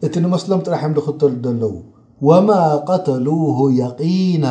[0.05, 1.75] እቲ ንመስሎም ጥራሕም ድክልተል ደ ለዉ
[2.27, 2.49] ወማ
[2.89, 3.27] ቀተሉ
[3.79, 4.45] የقና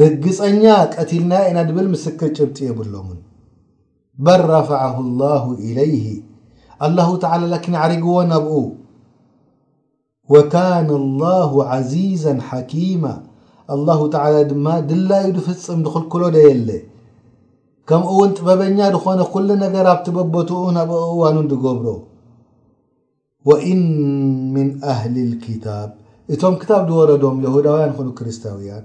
[0.00, 0.62] ርግፀኛ
[0.94, 3.18] ቀቲልና ኢና ድብል ምስክር ጭብጢ የብሎምን
[4.24, 6.06] በል ረፍዓሁ لላه إለይህ
[6.86, 8.52] አላሁ ተላ ላኪን ዓሪግዎ ናብኡ
[10.32, 13.04] ወካነ الላሁ ዓዚዛ ሓኪማ
[13.86, 16.70] ላ ተላ ድማ ድላዩ ድፍፅም ንክልኩሎ ደየለ
[17.88, 21.86] ከምኡእውን ጥበበኛ ድኾነ ኩሉ ነገር ኣብቲበበትኡ ኣብ እዋኑን ድገብሮ
[23.46, 23.64] وإ
[24.54, 25.88] ምن ኣህሊ الክታብ
[26.34, 28.84] እቶም ክታብ ዝወረዶም ሁዳውያን ኑ ክርስታውያን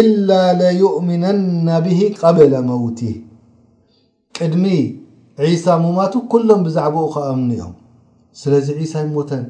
[0.00, 0.30] إላ
[0.60, 1.88] ለيؤምነና ብ
[2.22, 2.98] قበለ መውቲ
[4.36, 4.64] ቅድሚ
[5.50, 7.74] ዒሳ ሙማቱ ኩሎም ብዛዕባኡ ከኣምኒ ኦም
[8.40, 9.44] ስለዚ ዒሳ ይሞተን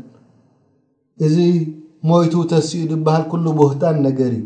[1.26, 1.36] እዚ
[2.08, 4.44] ሞይቱ ተስኡ ዝበሃል ሉ ብህታን ነገር እዩ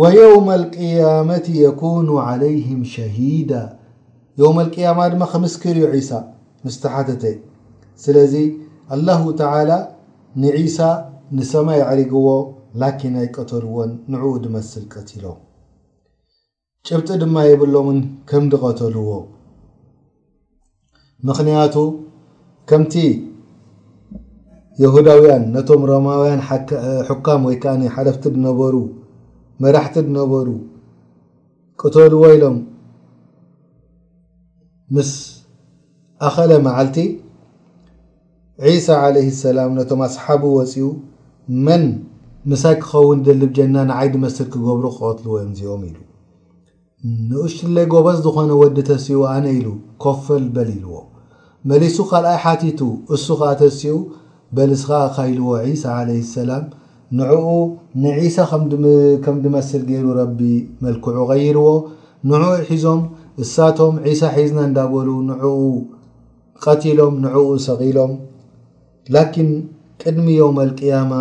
[0.00, 3.50] وየውመ القያመة የኩኑ علይهም ሸሂዳ
[4.42, 6.12] የው الያማ ድማ ክምስክር እዩ ሳ
[6.66, 7.24] ምስተሓተተ
[8.04, 8.34] ስለዚ
[8.94, 9.70] አላሁ ተላ
[10.42, 10.76] ንዒሳ
[11.38, 12.26] ንሰማይ ዕሪግዎ
[12.82, 15.24] ላኪን ኣይ ቀተልዎን ንዕኡ ድመስል ቀቲሎ
[16.88, 17.98] ጭብጢ ድማ የብሎምን
[18.30, 19.10] ከምዲቀተልዎ
[21.28, 21.74] ምክንያቱ
[22.70, 22.94] ከምቲ
[24.82, 26.42] የሁዳውያን ነቶም ረማውያን
[27.08, 28.74] ሕካም ወይ ከዓ ሓለፍቲ ነበሩ
[29.62, 30.48] መራሕቲ ድነበሩ
[31.82, 32.58] ቀተልዎ ኢሎም
[34.96, 35.10] ምስ
[36.26, 36.98] ኣኸለ መዓልቲ
[38.62, 40.86] ዒሳ ዓለይ ሰላም ነቶም ኣስሓቡ ወፂኡ
[41.66, 41.84] መን
[42.50, 45.98] ምሳይ ክኸውን ድልብ ጀና ንዓይድመስር ክገብሩ ክቐትልዎ እንዚኦም ኢሉ
[47.28, 49.68] ንኡሽለይ ጎባስ ዝኾነ ወዲ ተሲኡ ኣነ ኢሉ
[50.04, 50.96] ኮፈል በል ኢልዎ
[51.72, 52.80] መሊሱ ካልኣይ ሓቲቱ
[53.16, 53.96] እሱኸዓ ተሲኡ
[54.58, 56.64] በልእስኻ ካይልዎ ዒሳ ለ ሰላም
[57.20, 57.46] ንዕኡ
[58.02, 58.36] ንዒሳ
[59.26, 60.40] ከም ዲመስል ገይሩ ረቢ
[60.86, 61.68] መልክዑ ቀይርዎ
[62.32, 63.02] ንዕኡ ሒዞም
[63.44, 65.54] እሳቶም ዒሳ ሒዝና እንዳበሉ ንዕኡ
[66.64, 68.12] ቀቲሎም ንዕኡ ሰቂሎም
[69.14, 69.50] ላኪን
[70.02, 71.12] ቅድሚ ዮውመ اልቅያማ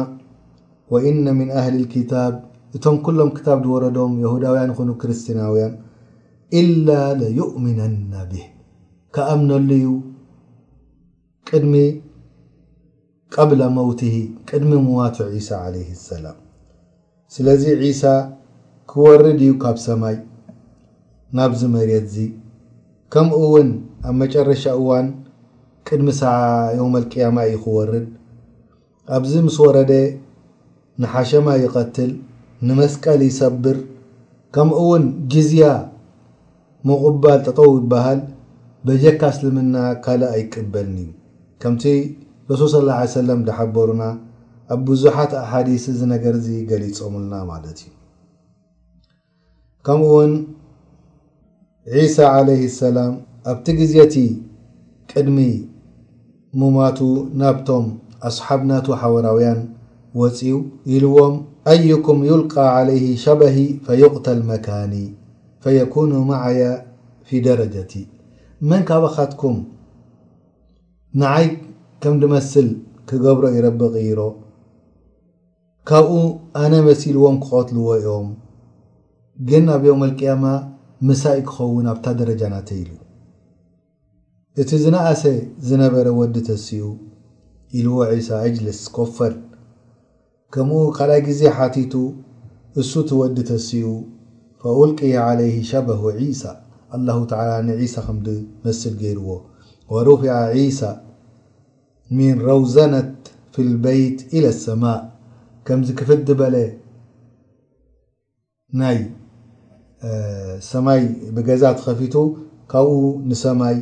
[0.93, 2.33] ወእነ ምን ኣህሊ ክታብ
[2.77, 5.73] እቶም ኩሎም ክታብ ድወረዶም የሁዳውያን ይኹኑ ክርስትናውያን
[6.59, 6.89] إላ
[7.21, 8.45] ለይؤምነና ብህ
[9.17, 9.89] ከኣምነሉ ዩ
[11.49, 11.73] ቅድሚ
[13.35, 14.01] ቀብለ መውቲ
[14.49, 16.37] ቅድሚ ምዋቱ ዒሳ ለይ ሰላም
[17.35, 18.03] ስለዚ ዒሳ
[18.91, 20.17] ክወርድ እዩ ካብ ሰማይ
[21.37, 22.17] ናብዚ መሬት እዚ
[23.13, 23.69] ከምኡ እውን
[24.07, 25.07] ኣብ መጨረሻ እዋን
[25.89, 26.31] ቅድሚ ሰዓ
[26.77, 28.05] ዮም ልቅያማ እዩ ክወርድ
[29.15, 29.91] ኣብዚ ምስ ወረደ
[31.01, 32.11] ንሓሸማ ይቐትል
[32.67, 33.77] ንመስቀል ይሰብር
[34.55, 35.67] ከምኡ እውን ጅዝያ
[36.89, 38.19] መቕበል ጥጠው ይበሃል
[38.87, 40.97] በጀካ እስልምና ካልእ ኣይቅበልኒ
[41.61, 41.83] ከምቲ
[42.49, 44.03] ረሱል ص ላ ሰለም ዳሓበሩና
[44.73, 47.93] ኣብ ቡዙሓት ኣሓዲስ እዚ ነገር ዚ ገሊፆምልና ማለት እዩ
[49.87, 50.33] ከምኡ ውን
[51.97, 53.13] ዒሳ ዓለይ ሰላም
[53.53, 54.15] ኣብቲ ግዜቲ
[55.11, 55.39] ቅድሚ
[56.59, 56.99] ሞማቱ
[57.39, 57.85] ናብቶም
[58.27, 59.59] ኣስሓብናቱ ሓወራውያን
[60.19, 60.59] ወፂው
[60.95, 61.33] ኢልዎም
[61.71, 62.53] አይኩም ይልቃ
[62.87, 64.93] ለይህ ሸበሂ ፈይቕተል መካኒ
[65.63, 66.61] ፈየኩኑ ማዓያ
[67.29, 67.91] ፊ ደረጀቲ
[68.69, 69.57] መን ካባኻትኩም
[71.21, 71.47] ንዓይ
[72.03, 72.69] ከም ድመስል
[73.09, 74.21] ክገብሮ ይረቢ ቂሮ
[75.89, 76.13] ካብኡ
[76.63, 78.29] ኣነ መሲልዎም ክቆትልዎ ዮም
[79.49, 80.45] ግን ናብዮም ኣልቅያማ
[81.09, 82.89] ምሳኢ ክኸውን ኣብታ ደረጃ ናተ ኢሉ
[84.61, 85.23] እቲ ዝነእሰ
[85.69, 86.35] ዝነበረ ወዲ
[86.67, 86.85] ሲኡ
[87.79, 89.33] ኢልዎ ሳ እጅልስ ኮፈር
[90.53, 91.93] ከም ካል ግዜ ሓቲቱ
[92.81, 93.89] እሱ ቲ ወዲ ተሲኡ
[94.61, 96.55] فألقي علይه ሸبه ع
[97.01, 97.17] لله
[97.79, 99.29] ንሳ ከምመል ገይርዎ
[99.93, 100.79] ورፊع عሳ
[102.15, 103.11] ን ረውዘነት
[103.53, 104.99] ف الበيት إلى لሰማء
[105.65, 106.55] ከምዚ ክፍ በለ
[108.79, 108.97] ናይ
[110.71, 111.01] ሰማይ
[111.35, 112.15] ብገዛ ከፊቱ
[112.71, 112.87] ካብ
[113.29, 113.75] ንሰማይ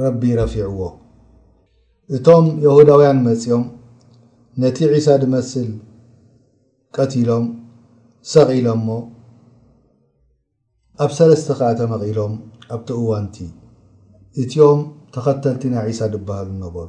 [0.00, 0.82] ረቢ ረፊዕዎ
[2.16, 3.64] እቶም የሁዳውያን መፅኦም
[4.62, 5.66] ነቲ ዒሳ ንመስል
[6.96, 7.44] ቀቲሎም
[8.32, 8.88] ሰቒኢሎሞ
[11.04, 12.32] ኣብ ሰለስተ ከዓ ተመቒሎም
[12.74, 13.36] ኣብቲ እዋንቲ
[14.42, 14.80] እቲኦም
[15.16, 16.88] ተኸተልቲ ናይ ዒሳ ዝባሃሉ ነበሩ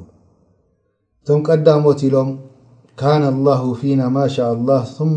[1.22, 2.30] እቶም ቀዳሞት ኢሎም
[3.02, 4.70] ካነ ላሁ ፊና ማሻ አላ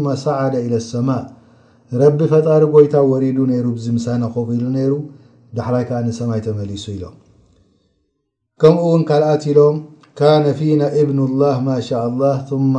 [0.06, 1.08] መ ሳዓደ ኢለ ሰማ
[2.02, 4.92] ረቢ ፈጣሪ ጎይታ ወሪዱ ነይሩ ብዚ ምሳነ ኮቂኢሉ ነይሩ
[5.58, 7.14] ዳሕላይ ከዓ ንሰማይ ተመሊሱ ኢሎም
[8.62, 9.76] ከምኡ እውን ካልኣት ኢሎም
[10.18, 12.74] ካነ ፊና እብኑ الላه ማ ሻء الላه ثማ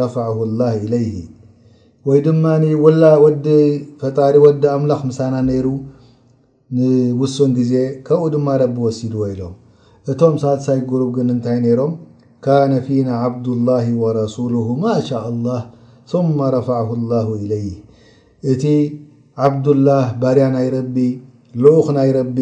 [0.00, 1.08] ረፍه الላه إለይ
[2.08, 2.44] ወይ ድማ
[3.02, 3.46] ላ ወዲ
[4.00, 5.66] ፈጣሪ ወዲ አምላኽ ምሳና ነይሩ
[6.76, 7.72] ንውሱን ጊዜ
[8.06, 9.54] ከብኡ ድማ ረቢ ወሲድዎ ኢሎም
[10.12, 11.92] እቶም ሳትሳይ ጉሩብ ግን እንታይ ነይሮም
[12.46, 15.62] ካነ ፊና ዓብድالላه وረሱሉه ማ ሻء الላه
[16.12, 17.66] ثማ ረፍሁ الላه إለይ
[18.52, 18.64] እቲ
[19.46, 20.96] ዓብዱالላህ ባርያ ናይረቢ
[21.62, 22.38] ልኡክ ናይረቢ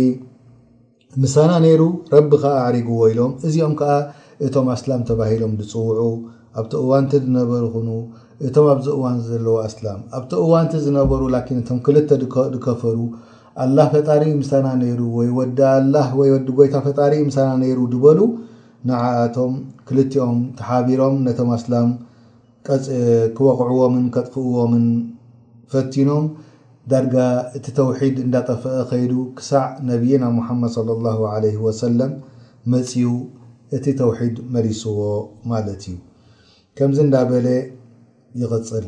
[1.23, 1.83] ምሳና ነይሩ
[2.15, 3.93] ረቢ ከዓ ኣዕሪጉዎ ኢሎም እዚኦም ከዓ
[4.47, 6.09] እቶም ኣስላም ተባሂሎም ዝፅውዑ
[6.61, 7.89] ኣብቲ እዋንቲ ዝነበሩ ኹኑ
[8.47, 12.11] እቶም ኣብዚ እዋን ዘለዎ ኣስላም ኣብቲ እዋንቲ ዝነበሩ ላኪን እቶም ክልተ
[12.55, 12.99] ዝከፈሩ
[13.65, 18.21] ኣላ ፈጣሪ ምሳና ነይሩ ወይ ወዲ ኣላ ወይ ወዲ ጎይታ ፈጣሪ ምሳና ነይሩ ድበሉ
[18.91, 19.55] ንዓኣቶም
[19.89, 21.89] ክልቲኦም ተሓቢሮም ነቶም ኣስላም
[22.67, 24.85] ክበቕዕዎምን ከጥፍእዎምን
[25.75, 26.25] ፈቲኖም
[26.91, 27.15] ዳርጋ
[27.59, 32.11] እቲ ተውሒድ እንዳጠፍአ ከይዱ ክሳዕ ነብይና ሙሐመድ صለى ه ወሰለም
[32.73, 33.15] መፅው
[33.77, 34.99] እቲ ተውሒድ መሪስዎ
[35.51, 35.97] ማለት እዩ
[36.79, 37.47] ከምዚ እንዳበለ
[38.43, 38.87] ይቅፅል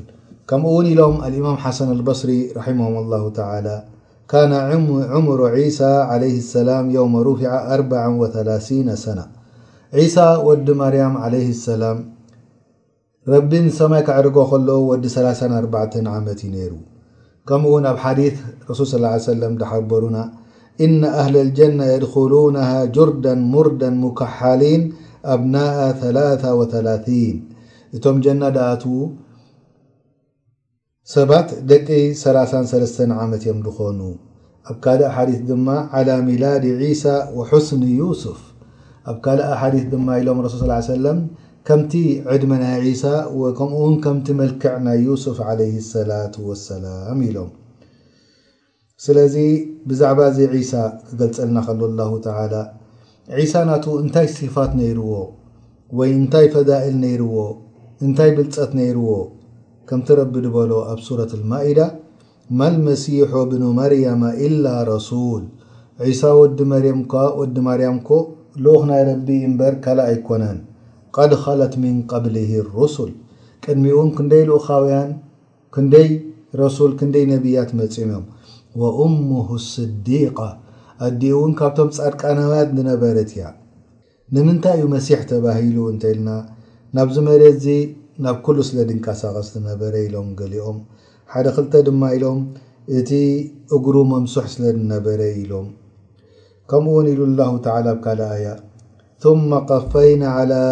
[0.51, 3.41] ከምኡ እውን ኢሎም አልኢማም ሓሰን አልበصሪ ራሕه ላ ተ
[4.33, 4.53] ካነ
[5.17, 5.41] ዑሙሩ
[5.79, 5.89] ሳ
[6.53, 9.21] ሰላም የው ሩፊ43 ሰና
[10.15, 11.17] ሳ ወዲ ማርያም
[11.67, 11.99] ሰላም
[13.35, 16.73] ረቢን ሰማይ ካዕርጎ ከሎ ወዲ 34 ዓመት ዩ ነይሩ
[17.49, 18.35] ከمو ኣብ حديث
[18.71, 20.17] رس صلى اله عيه وسلم حبሩن
[20.85, 24.83] إن أهل الجنة يدخلونها جردا مردا مكحلين
[25.35, 25.77] أبناء
[26.59, 26.61] و
[27.97, 28.59] እቶم جنة د
[31.13, 31.51] سት
[32.73, 33.99] 3 عم م ኮن
[34.71, 35.53] ኣ ካ حديث د
[35.97, 38.39] على ميلد عيسى وحسن يوسف
[39.13, 39.27] ኣ ካ
[39.61, 39.91] حديث إ
[40.53, 41.19] سሱل صلىاله عيه وسلم
[41.67, 41.93] ከምቲ
[42.33, 43.03] ዕድመ ናይ ዒሳ
[43.43, 46.11] ወከምኡውን ከምቲ መልክዕ ናይ ዩስፍ ለ ሰላ
[46.69, 47.51] ሰላም ኢሎም
[49.05, 49.35] ስለዚ
[49.89, 50.41] ብዛዕባ ዚ
[50.71, 50.75] ሳ
[51.09, 52.07] ክገልፀልና ከሎ ላ
[53.41, 55.11] ዒሳ ናቱ እንታይ ሲፋት ነይርዎ
[55.99, 57.37] ወይ እንታይ ፈዳኢል ነይርዎ
[58.07, 59.11] እንታይ ብልፀት ነይርዎ
[59.89, 61.81] ከምቲ ረቢ በሎ ኣብ ሱረት ማኢዳ
[62.59, 65.45] ማመሲሖ ብኑ መርያማ ኢላ ረሱል
[66.23, 66.65] ሳ ዲ
[67.41, 68.11] ወዲ ማርያምኮ
[68.65, 70.59] ልኡክ ናይ ረቢ እምበር ካል ኣይኮነን
[71.17, 72.37] ቀድ ኻለት ምን ቀብል
[72.77, 73.11] ሩሱል
[73.65, 75.11] ቅድሚ እውን ክንደይ ልኡኻውያን
[75.75, 76.09] ክንደይ
[76.61, 78.25] ረሱል ክንደይ ነብያት መፂም እዮም
[78.81, 80.39] ወእሙሁ ስዲቃ
[81.07, 83.45] ኣዲኡ እውን ካብቶም ፃድቃናውያት ንነበረት እያ
[84.35, 86.29] ንምንታይ እዩ መሲሕ ተባሂሉ እንተልና
[86.97, 87.67] ናብዚ መደት እዚ
[88.25, 90.79] ናብ ኩሉ ስለ ድንቀሳቀስ ዝነበረ ኢሎም ገሊኦም
[91.33, 92.41] ሓደ ክልተ ድማ ኢሎም
[92.99, 93.11] እቲ
[93.77, 95.69] እግሩ መምስሕ ስለድነበረ ኢሎም
[96.71, 98.49] ከምኡእውን ኢሉ ኣላሁ ተላ ኣብ ካልኣ ያ
[99.19, 100.63] ثم قفينا على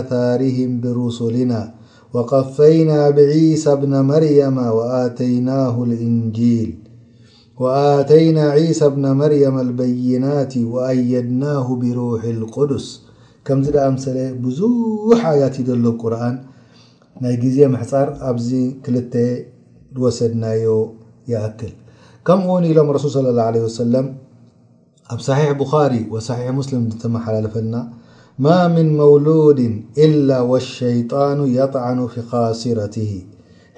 [0.00, 1.74] آثارهم برسلنا
[2.12, 6.70] وقفينا بعيسى بن مريم وتنه الإنجيل
[7.58, 12.86] وأتينا عيسى بن مርيم البينات وأيድنه بروح القدስ
[13.64, 13.72] ዚ
[14.44, 14.60] ብዙ
[15.44, 16.34] يت ሎ قርن
[17.22, 18.48] ናይ ዜ محፃር ኣዚ
[18.88, 20.44] 2 ሰድና
[21.46, 21.70] أكل
[22.26, 22.40] ከم
[22.78, 24.06] ሎም رسل صلى الله عله وسلم
[25.10, 27.84] أب صحيح بخاري وصحيح مسلم محلالفن
[28.38, 33.22] ما من مولود إلا والشيطان يطعن في خاسرته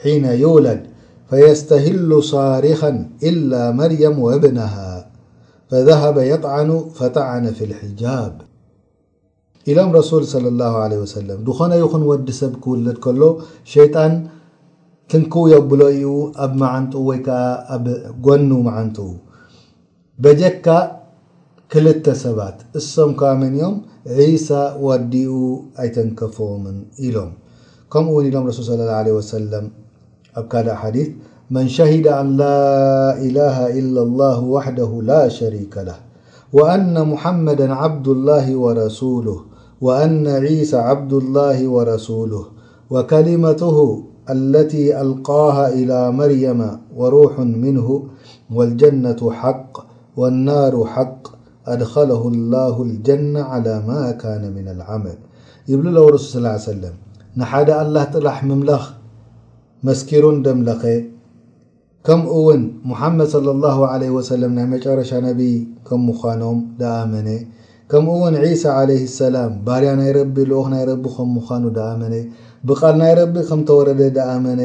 [0.02, 0.86] حين يولد
[1.30, 5.06] فيستهل صارخا إلا مريم وابنها
[5.70, 8.40] فذهب يطعن فطعن في الحجاب
[9.68, 14.26] إلم رسول صلى الله عليه وسلم ن ين و سبكو كل شيا
[15.08, 15.80] تنك يبل
[16.38, 16.84] بمعن
[18.38, 18.98] ن معنت
[21.72, 23.74] كلسات اسم كامن يم
[24.18, 25.31] عيسى ودئ
[25.83, 26.76] أيتنكفومن
[27.07, 27.29] إلم
[27.94, 31.09] مون لم رسول صلى اله عليه وسلمحيث
[31.57, 32.61] من شهد أن لا
[33.26, 35.98] إله إلا الله وحده لا شريك له
[36.57, 39.38] وأن محمدا عبد الله ورسوله
[39.87, 42.44] وأن عيسى عبد الله ورسوله
[42.92, 43.79] وكلمته
[44.37, 46.61] التي ألقاها إلى مريم
[46.98, 47.88] وروح منه
[48.57, 49.72] والجنة حق
[50.18, 51.15] والنار حق
[51.74, 53.90] أድخله الله الجنة على م
[54.22, 55.18] كان من العمል
[55.70, 56.94] ይብሉ ው لرس صلىه ه سم
[57.38, 58.85] ንሓደ الله ጥራሕ መምላخ
[59.87, 60.85] መسكሩን ደምለኸ
[62.07, 65.40] ከምውን مሐመድ صلى الله عليه وسلم ናይ مጨረሻ ነب
[65.87, 67.14] ከም ምዃኖም دኣመ
[67.90, 70.90] ከምውን عسى عليه السላም ባልያ ናይ ረቢ ل ናይ ረ
[71.37, 72.02] ምዃኑ دመ
[72.68, 74.61] ብቃል ናይ ረቢ ከም ተወረደ دኣመነ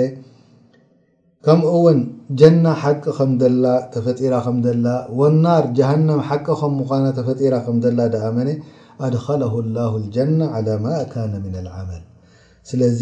[1.45, 1.99] ከምውን
[2.39, 4.88] ጀና ሓቂ ከም ዘላ ተፈጢራ ከምዘላ
[5.19, 6.89] ወናር ጀሃነም ሓቂ ከምኳ
[7.27, 8.38] ፈጢራ ከምላ ድኣመ
[9.06, 10.25] ኣድለ ላ ጀ
[10.56, 12.04] ع ማ ካነ ምና ልዓመል
[12.69, 13.01] ስለዚ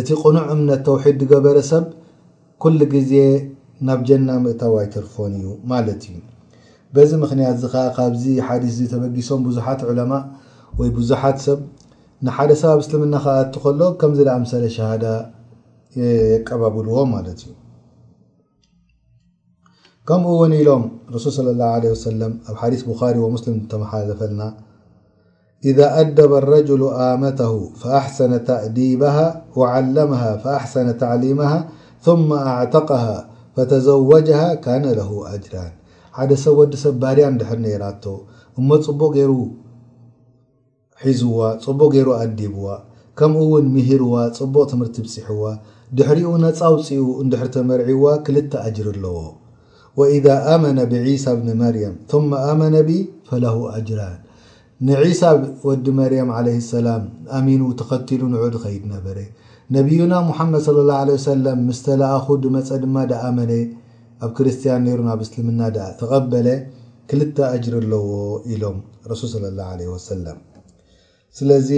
[0.00, 1.86] እቲ ቕኑዕ እምነት ተውሒድ ገበረ ሰብ
[2.64, 3.12] ኩሉ ግዜ
[3.88, 6.16] ናብ ጀና ምእታ ዋይተርፎን እዩ ማለት እዩ
[6.96, 10.12] በዚ ምክንያት እ ካብዚ ሓዲስ ተበጊሶም ብዙሓት ዑለማ
[10.80, 11.60] ወይ ብዙሓት ሰብ
[12.28, 15.04] ንሓደ ሰብ ኣብ እስልምና ከዓ እ ከሎ ከምዚ ኣምሰለ ሸሃዳ
[16.48, 17.50] ቀባብልዎ ማለት እዩ
[20.08, 20.20] ከም
[20.66, 20.82] ሎም
[21.14, 22.50] رسول صلى الله عله وسلم ث
[22.90, 23.94] بخ ومسلم ተፈ
[25.70, 26.82] إذا أደب الرجل
[27.24, 29.26] مته فأحسن تأبها
[29.60, 31.58] وعلمها فأحسن تعليمها
[32.06, 33.16] ثم أعتقها
[33.56, 35.54] فتዘوجها كان له أجر
[36.44, 37.50] س وዲ س ባድያ ر
[37.84, 37.86] ራ
[38.56, 39.14] እፅبق
[41.66, 42.54] ፅبق اዲب
[43.76, 44.00] مهر
[44.38, 44.88] ፅبق ር
[45.96, 46.90] بح ድሪኡ وፅኡ
[47.80, 47.80] ር
[48.26, 48.36] ክل
[48.68, 49.18] أጅر اዎ
[50.00, 52.74] وإذ ኣመነ ብዒሳ ብ መርያም ث ኣመነ
[53.28, 54.16] ፈለه أጅራን
[54.88, 55.20] ንሳ
[55.68, 56.30] ወዲ መርያም
[56.72, 56.88] سላ
[57.38, 59.18] ኣሚኑ ተኸቲሉ ንዑ ድኸይድ ነበረ
[59.76, 62.96] ነብዩና መድ صى ه ምስተላኣኹ ድመፀ ድማ
[63.28, 63.38] ኣመ
[64.24, 65.60] ኣብ ክርስትያን ሩ ብ እስልምና
[66.00, 66.48] ተቀበለ
[67.10, 68.06] ክልተ ጅር ኣለዎ
[68.52, 68.78] ኢሎም
[69.22, 69.38] ሱ صى
[69.92, 70.36] ه
[71.38, 71.70] ስለዚ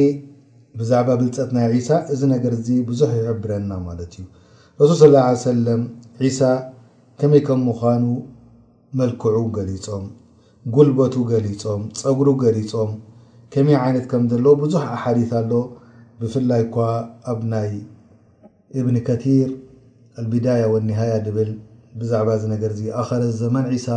[0.80, 1.66] ብዛባ ብልፀት ናይ
[2.12, 3.70] እ ገ ዙ ይብረና
[6.26, 6.30] እዩ
[7.24, 7.98] ከመይ ከም ምዃኑ
[8.98, 10.04] መልክዑ ገሊፆም
[10.74, 12.90] ጉልበቱ ገሊፆም ፀጉሩ ገሊፆም
[13.54, 15.52] ከመይ ይነት ከም ዘለዎ ብዙሕ ሓዲ ኣሎ
[16.20, 16.76] ብፍላይ እኳ
[17.32, 17.68] ኣብ ናይ
[18.80, 19.22] እብኒ ከር
[20.22, 21.52] አቢዳያ ወኒሃያ ብል
[22.00, 23.88] ብዛዕባ ዚ ነገር ኣኸረ ዘመን ሳ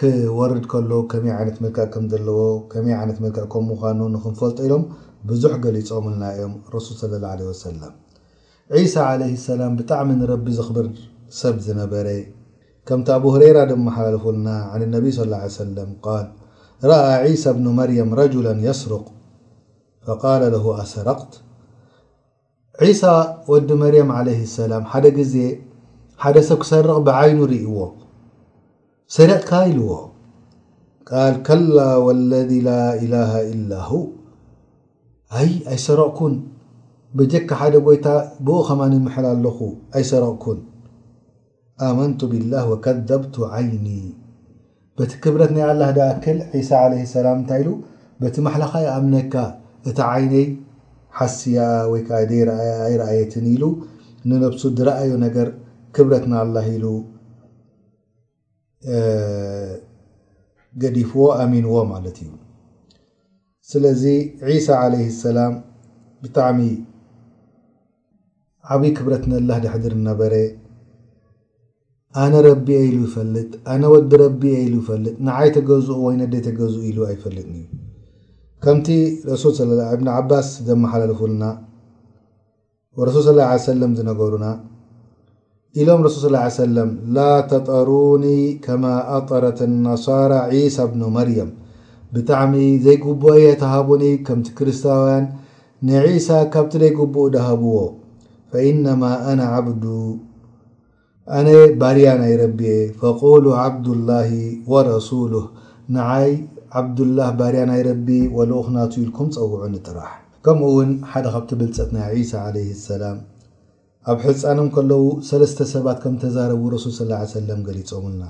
[0.00, 2.38] ክወርድ ከሎ ከመይ ይነ ልክዕ ከዘለዎ
[2.76, 3.20] ይ ይነ ልክ
[3.60, 4.86] ም ምኑ ንክንፈልጦ ኢሎም
[5.30, 10.86] ብዙሕ ገሊፆም ልናዮም ረሱ ስለ ه ሰላም ሳ ለ ሰላም ብጣዕሚ ንረቢ ዝኽብር
[11.40, 12.08] ሰብ ዝነበረ
[12.88, 16.18] ከምቲ أب هريራ ድማ ሓللفና عن انብي صلى اله عيه وسلم قا
[16.90, 19.04] رأ عيسى ብن مርيም رجلا يسርق
[20.06, 21.32] فقال له أሰረقت
[22.82, 23.14] عسى
[23.52, 25.34] وዲ መርيም عليه السላم ሓደ ጊዜ
[26.22, 27.76] ሓደ ሰብ ክሰርቕ ብعይኑ ርእዎ
[29.16, 29.90] ሰርቕካ ኢلዎ
[31.08, 31.12] ق
[31.46, 32.70] كل وለذ ل
[33.04, 33.90] إله إل ه
[35.40, 36.34] أ ኣይሰረቕኩን
[37.16, 38.06] بጀካ ሓደ كታ
[38.46, 39.58] ብኡ ኸማ ምحላ ኣለኹ
[39.98, 40.58] ኣይሰረቕኩን
[41.98, 43.86] منቱ بالله وكذبة عይن
[44.98, 46.38] በቲ كብረት ናይ ላ أል
[46.82, 47.62] علي لسላ እታይ
[48.34, 49.34] ቲ حلኻ ኣምነካ
[49.88, 50.46] እታ عይነይ
[51.18, 51.58] ሓስያ
[53.02, 53.32] رأيት
[54.28, 55.48] ንنفس ዝأي ነገር
[55.94, 56.44] كብረት ኣ
[60.96, 61.74] ዲፍዎ أሚንዎ
[62.16, 62.30] ት እዩ
[63.70, 64.02] ስለዚ
[64.48, 65.38] عሳى عليه السላ
[66.22, 66.60] ብጣዕሚ
[68.72, 70.32] ዓብይ كብረት ላ ሕضር ነበረ
[72.22, 73.26] ኣነ ቢ ሉ ፈጥ
[73.80, 74.50] ነ ዲ ቢ
[74.86, 75.02] ፈጥ
[75.38, 76.22] ዓይ ገዝء ይነ
[76.74, 76.76] ዝ
[77.14, 77.34] ይፈጥ
[78.64, 78.88] ከምቲ
[79.98, 81.42] ብن عባስ ዘمሓለፉና
[82.98, 83.58] ورሱ صى اله ي
[83.98, 84.46] ዝነገሩና
[85.86, 88.24] ሎም ሱ صى اله عه سم ላ ተጠሩኒ
[88.64, 91.50] ከم قطረት النصራ عسى ብن مርያም
[92.14, 92.52] ብጣዕሚ
[92.84, 93.22] ዘይب
[93.62, 95.24] ተሃቡኒ ከምቲ ክርስታውያን
[96.06, 97.14] عسى ካብቲ ዘይبኡ
[97.48, 97.74] ሃብዎ
[98.50, 99.00] فإنم
[99.38, 99.84] ن عبد
[101.36, 101.48] ኣነ
[101.80, 104.30] ባርያ ናይ ረቢየ ፈقሉ عብዱالላه
[104.72, 105.44] وረሱሉه
[105.96, 106.30] ንይ
[106.80, 108.08] ዓብድላ ባርያ ናይ ረቢ
[108.50, 110.10] ለኡክ ናቱ ኢልኩም ፀውዑ ንጥራሕ
[110.44, 113.18] ከምኡ ውን ሓደ ካብቲ ብልፀት ናይ ሳى ع سላም
[114.10, 118.22] ኣብ ሕፃኖም ከለው 3ለስተ ሰባት ከም ተዛረቡ ረሱል صى ገሊፆምና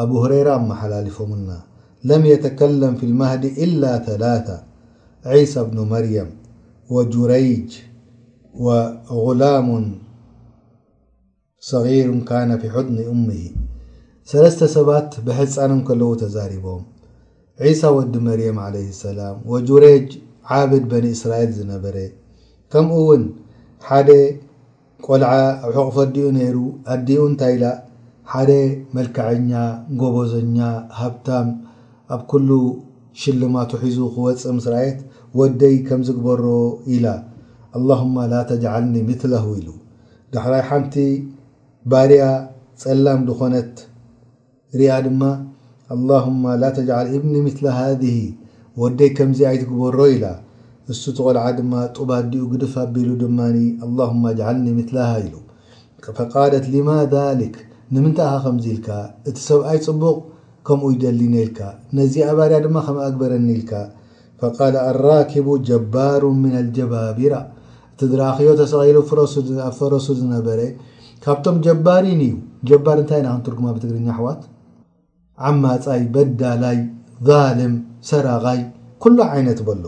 [0.00, 1.50] ኣብ ሁረራ ኣመሓላልፎምና
[2.08, 3.82] ለም የተከለም ف الማድ إላ
[4.24, 4.26] ላ
[5.52, 6.30] ሳ ብኑ መርያም
[6.96, 7.70] وጁረይጅ
[9.24, 9.66] غላሙ
[11.66, 13.30] ሰሩን ካነ ፊ ሑድኒ እምሂ
[14.30, 16.82] 3ለስተ ሰባት ብሕፃኖም ከለዉ ተዛሪቦም
[17.62, 20.06] ዒሳ ወዲ መርያም ለይ ሰላም ወጁሬጅ
[20.56, 21.96] ዓብድ በኒ እስራኤል ዝነበረ
[22.72, 23.22] ከምኡ እውን
[23.86, 24.08] ሓደ
[25.06, 25.30] ቆልዓ
[25.66, 26.58] ኣብ ሑቑፈት ድኡ ነይሩ
[26.94, 27.70] ኣዲኡ እንታይ ላ
[28.34, 28.50] ሓደ
[28.98, 29.50] መልክዐኛ
[29.94, 30.58] ንጎበዘኛ
[31.00, 31.48] ሃብታም
[32.16, 32.50] ኣብ ኩሉ
[33.22, 35.00] ሽልማቱ ሒዙ ክወፅም ምስራየት
[35.40, 36.44] ወደይ ከም ዝግበሮ
[36.98, 37.06] ኢላ
[37.78, 39.68] አላሁማ ላተጅዓልኒ ምትለህው ኢሉ
[40.36, 40.94] ዳሕላይ ሓንቲ
[41.92, 42.22] ባድያ
[42.82, 43.74] ፀላም ዝኾነት
[44.78, 45.22] ሪኣ ድማ
[45.94, 48.02] አላሁማ ላ ተጅል እብኒ ምትሊ ሃذ
[48.82, 50.26] ወደይ ከምዚ ኣይትግበሮ ኢላ
[50.92, 53.38] እሱ ተቆልዓ ድማ ጡባ ድኡ ግድፍ ኣቢሉ ድማ
[54.08, 55.34] ኣማ ጅልኒ ምትልሃ ኢሉ
[56.18, 57.56] ፈቃደት ሊማ ذሊክ
[57.94, 58.88] ንምንታ አኸ ከምዚኢልካ
[59.28, 60.18] እቲ ሰብኣይ ፅቡቕ
[60.68, 61.60] ከምኡ ይደሊ ነልካ
[61.96, 63.72] ነዚ ኣባድያ ድማ ከም ኣግበረኒኢልካ
[64.42, 67.34] ፈቃል ኣራኪቡ ጀባሩ ምና ልጀባቢራ
[67.94, 68.98] እቲ ድራኽዮ ተሰኺሉ
[69.70, 70.60] ኣፈረሱል ዝነበረ
[71.24, 72.34] ካብቶም ጀባሪን እዩ
[72.68, 74.42] ጀባሪ እንታይ ናክንትርጉማ ብትግርኛ ኣሕዋት
[75.50, 76.76] ዓማፃይ በዳላይ
[77.28, 77.74] ዛልም
[78.10, 78.60] ሰራቃይ
[79.02, 79.84] ኩሎ ዓይነት በሎ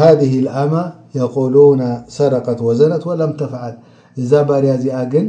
[0.00, 0.72] ሃذህ ኣማ
[1.18, 1.82] የقሉነ
[2.16, 3.74] ሰረቀት ወዘነት ወለም ተፍዓል
[4.20, 5.26] እዛ ባርያ እዚኣ ግን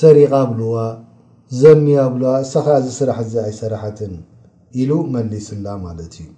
[0.00, 0.76] ሰሪቃ ብልዋ
[1.62, 4.12] ዘሚያ ብዋ ሳኻ ዝስራሕዚ ኣይሰራሕትን
[4.80, 6.28] ኢሉ መሊስላ ማለት እዩ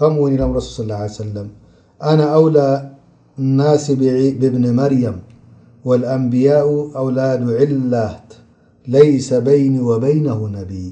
[0.00, 1.48] ከምኡ ውን ኢሎም ረሱል ስ ሰለም
[2.10, 2.58] አነ ኣውላ
[3.60, 5.16] ናስ ብብኒ መርያም
[5.88, 6.68] والአንብያء
[7.02, 8.26] ኣውላድ ዕላት
[8.94, 10.86] ለይሰ በይኒ ወበይነه ነቢይ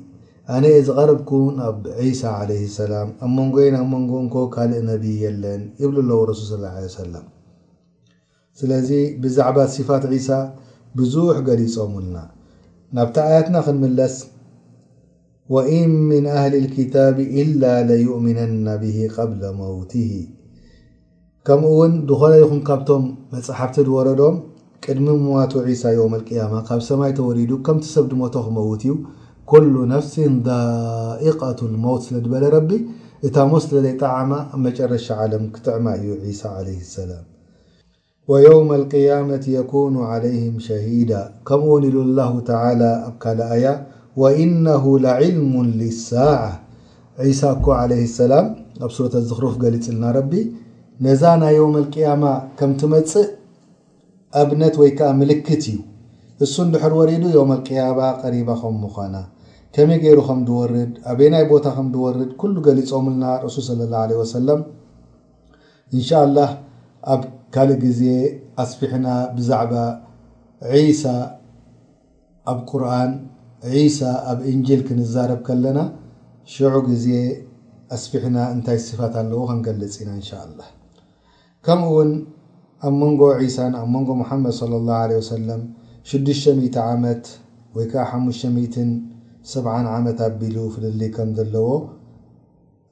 [0.55, 1.77] ኣነ እዚ ቀረብኩን ኣብ
[2.21, 6.87] ሳى ع ሰላም ኣ መንጎኢና ብመንጎእንኮ ካልእ ነቢ የለን ይብሉ ኣለው ረሱል ስ ه ه
[7.01, 7.27] ሰላም
[8.61, 8.89] ስለዚ
[9.23, 10.41] ብዛዕባ صፋት ሳ
[10.99, 12.17] ብዙሕ ገሊፆምና
[12.97, 14.17] ናብቲ ኣያትና ክንምለስ
[15.55, 18.85] ወእን ምን ኣهሊ الክታብ إላ ለيؤምነና ብ
[19.17, 20.13] قብለ መውትه
[21.47, 23.05] ከምኡ ውን ድኾለ ይኹም ካብቶም
[23.35, 24.37] መፅሓፍቲ ወረዶም
[24.85, 25.53] ቅድሚ ምዋቱ
[25.83, 26.07] ሳ ው
[26.39, 28.93] ያማ ካብ ሰማይ ተወሪዱ ከምቲ ሰብ ድሞቶ ክመውት እዩ
[29.51, 30.15] ኩሉ ነፍሲ
[30.47, 32.71] ዳኢقة لሞውት ስለድበለ ረቢ
[33.27, 34.33] እታ ሞስ ለይ ጠማ
[34.67, 36.11] መጨረሻ ዓለም ክጥዕማ እዩ
[36.95, 37.25] سላም
[38.45, 41.13] የውም لያመة የኩኑ عይهም ሸሂዳ
[41.49, 41.99] ከምውን ሉ
[43.09, 43.65] ኣካኣያ
[44.45, 44.67] እነ
[45.05, 45.53] ለልሙ
[46.09, 46.41] ሳة
[47.41, 47.53] ሳ
[48.05, 48.47] እ سላም
[48.87, 49.15] ኣብ ሱረ
[49.45, 50.05] ሩፍ ገሊፅ ልና
[51.07, 51.75] ነዛ ናይ ውም
[52.05, 52.25] ያማ
[52.59, 53.27] ከምትመፅእ
[54.41, 55.67] ኣብነት ወይ ከዓ ምልክት እዩ
[56.45, 59.15] እሱ እንድሕር ወሪዱ ዮም ኣቅያባ ቀሪባ ከም ምኳና
[59.75, 64.61] ከመይ ገይሩ ከም ድወርድ ኣበይ ናይ ቦታ ከምድወርድ ኩሉ ገሊፆምልና ረሱል صለ ላه ع ወሰለም
[65.97, 66.47] እንሻ ላ
[67.15, 67.23] ኣብ
[67.55, 68.03] ካልእ ግዜ
[68.63, 69.07] ኣስፊሕና
[69.37, 69.73] ብዛዕባ
[71.03, 71.13] ሳ
[72.53, 73.13] ኣብ ቁርን
[73.99, 75.79] ሳ ኣብ እንጅል ክንዛረብ ከለና
[76.55, 77.07] ሽዑ ግዜ
[77.97, 80.59] ኣስፊሕና እንታይ ስፋት ኣለው ክንገልፅ ኢና እንሻላ
[81.81, 82.11] ምኡውን
[82.87, 83.21] ኣብ መንጎ
[83.55, 85.31] ሳ ኣብ መንጎ ሓመድ صለ لله ع ሰ
[86.33, 87.23] 60 ዓመት
[87.77, 91.69] ወይዓ 507 ዓመት ኣቢሉ ፍልል ከም ዘለዎ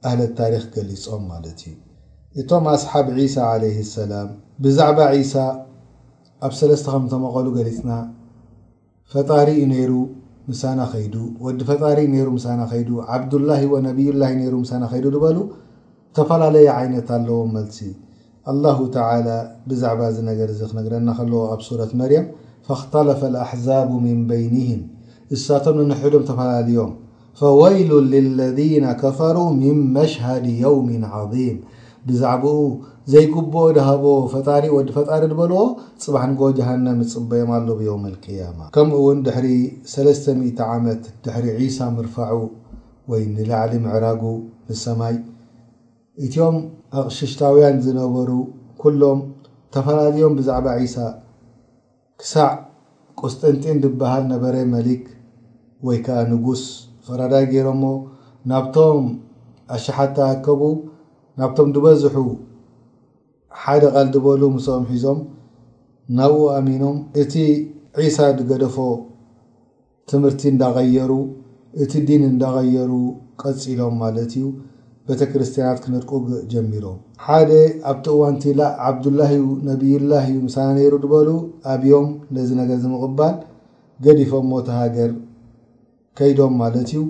[0.09, 1.75] ኣለት ታሪክ ገሊፆም ማለት እዩ
[2.41, 4.27] እቶም ኣስሓብ ሳ ع ሰላም
[4.65, 5.35] ብዛዕባ ዒሳ
[6.47, 7.91] ኣብ ሰለስተ ከምቶም ቐሉ ገሊፅና
[9.13, 9.93] ፈጣሪዩ ይሩ
[10.49, 11.05] ምሳና ኸይ
[11.45, 14.23] ወዲ ፈጣሪ እዩ ሩ ምሳና ኸዱ ዓብድላሂ ወነብዩላ
[14.55, 17.79] ሩ ምሳና ኸዱ ዝበሉ ዝተፈላለየ ዓይነት ኣለዎም መልሲ
[18.51, 18.97] ኣلላه ተ
[19.69, 22.25] ብዛዕባ ዚ ነገር እዚ ክነግረና ከለዎ ኣብ ሱረት መርያም
[22.67, 24.81] ፈኽተለፈ اኣሕዛቡ ምን በይንهም
[25.35, 26.91] እሳቶም ንንሕዶም ተፈላለዮም
[27.39, 30.87] ፈወይሉን ልለذነ ከፈሩ ምን መሽሃድ የውም
[31.19, 31.57] ዓظም
[32.07, 32.59] ብዛዕባኡ
[33.13, 35.61] ዘይግብኦ ድሃቦ ፈጣሪ ወዲ ፈጣሪ ድበልዎ
[36.03, 39.47] ፅባሕ ንጎ ጀሃንም ፅበዮም ኣሎ ብዮውም الቅያማ ከምኡ ውን ድሕሪ
[39.95, 42.37] 300 ዓመት ድሕሪ ሳ ምርፋዑ
[43.11, 44.23] ወይ ንላዕሊ ምዕራጉ
[44.69, 45.15] ንሰማይ
[46.25, 46.55] እትዮም
[46.99, 48.29] ኣቕሽሽታውያን ዝነበሩ
[48.81, 50.95] ኩሎም ዝተፈላለዮም ብዛዕባ ዒሳ
[52.19, 52.51] ክሳዕ
[53.19, 55.03] ቁስጥንቲን ዝበሃል ነበረ መሊክ
[55.87, 56.63] ወይ ከዓ ንጉስ
[57.07, 57.83] ፈረዳይ ገይሮ እሞ
[58.51, 59.05] ናብቶም
[59.75, 60.61] ኣሸሓተ ኣከቡ
[61.41, 62.15] ናብቶም ዝበዝሑ
[63.63, 65.19] ሓደ ቓል ዝበሉ ምስም ሒዞም
[66.19, 67.33] ናብኡ ኣሚኖም እቲ
[68.01, 68.77] ዒሳ ዝገደፎ
[70.09, 71.11] ትምህርቲ እንዳቀየሩ
[71.83, 72.91] እቲ ዲን እንዳቀየሩ
[73.43, 74.45] ቀፂሎም ማለት እዩ
[75.09, 76.13] ቤተክርስትያናት ክንርክኡ
[76.51, 76.95] ጀሚሮም
[77.25, 77.51] ሓደ
[77.91, 78.43] ኣብቲ እዋንቲ
[78.87, 79.21] ዓብዱላ
[79.67, 81.27] ነብዩላ እዩ ምሳና ነይሩ ዝበሉ
[81.73, 83.35] ኣብዮም ነዚ ነገር ዝምቕባል
[84.05, 85.11] ገዲፎምሞ ተ ሃገር
[86.19, 87.01] ከይዶም ማለት እዩ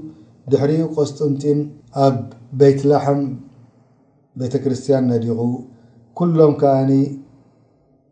[0.52, 1.60] ድሕሪኡ ቆስጡምጢን
[2.08, 2.18] ኣብ
[2.60, 3.22] ቤትላሕም
[4.42, 5.40] ቤተክርስትያን ነዲቑ
[6.20, 6.92] ኩሎም ከዓኒ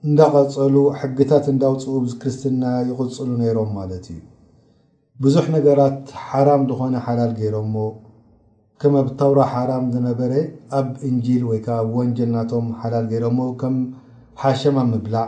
[0.08, 4.20] እንዳቀፀሉ ሕግታት እንዳውፅኡ ክርስትና ይቕፅሉ ነይሮም ማለት እዩ
[5.26, 7.76] ብዙሕ ነገራት ሓራም ዝኾነ ሓላል ገይሮምሞ
[8.82, 10.34] ከም ኣብ ታውራ ሓራም ዝነበረ
[10.80, 13.26] ኣብ እንጂል ወይከዓ ኣብወንጀል ናቶም ሓላል ገይሮ
[13.62, 13.76] ከም
[14.42, 15.28] ሓሸማ ምብላዕ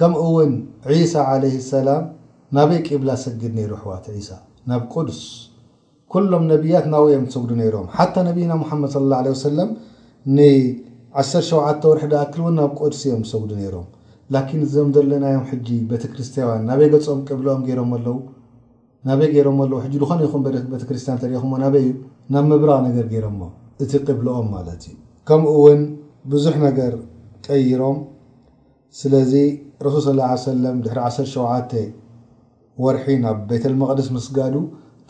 [0.00, 0.52] ከምውን
[0.90, 2.04] ዒሳ ለ ሰላም
[2.56, 4.38] ናበይ ቅብላ ሰግድ ነይሩ ኣሕዋት ሳ
[4.70, 5.20] ናብ ቅዱስ
[6.12, 9.68] ኩሎም ነቢያት ናውኦም ሰጉዱ ነሮም ሓታ ነቢና ሙሓመድ ص ه ሰለም
[10.36, 13.86] ን1ሰሸተ ወርሒ ደኣክል ውን ናብ ቁዱስ እዮም ሰጉዱ ነይሮም
[14.34, 18.16] ላኪን እዞም ዘለናዮም ሕጂ ቤተክርስትያን ናበይ ገጾም ቅብሎኦም ገይሮም ኣለው
[19.08, 20.42] ናበይ ገይሮም ኣለዉ ሕጂ ድኾን ይኹም
[20.72, 21.92] ቤተክርስቲያን ተሪኢኹምሞ ናበይ እዩ
[22.34, 23.40] ናብ ምብራቕ ነገር ገይሮሞ
[23.82, 24.94] እቲ ቅብልኦም ማለት እዩ
[25.28, 25.80] ከምኡ ውን
[26.32, 26.92] ብዙሕ ነገር
[27.46, 27.98] ጠይሮም
[29.00, 29.32] ስለዚ
[29.86, 31.74] ረሱል ስ ሰለም ድሕሪ 1ሸ
[32.84, 34.54] ወርሒ ናብ ቤተልመቅደስ ምስጋዱ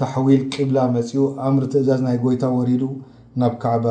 [0.03, 2.83] ታሕዊል ቅብላ መፅኡ ኣእምሪ ትእዛዝ ናይ ጎይታ ወሪዱ
[3.41, 3.87] ናብ ካዕባ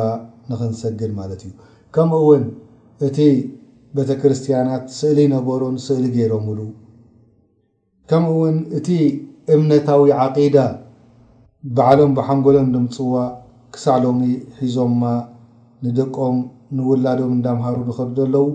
[0.50, 1.52] ንክንሰግድ ማለት እዩ
[1.96, 2.44] ከምኡ ውን
[3.08, 3.18] እቲ
[3.98, 6.58] ቤተክርስትያናት ስእሊ ይነበሩን ስእሊ ገይሮምሉ
[8.10, 8.88] ከምኡውን እቲ
[9.54, 10.56] እምነታዊ ዓቂዳ
[11.76, 13.14] ባዕሎም ብሓንጎሎን ድምፅዋ
[13.74, 14.22] ክሳዕ ሎሚ
[14.60, 15.02] ሒዞምማ
[15.84, 16.36] ንደቆም
[16.76, 18.46] ንውላዶም እንዳምሃሩ ንኽርዶ ኣለው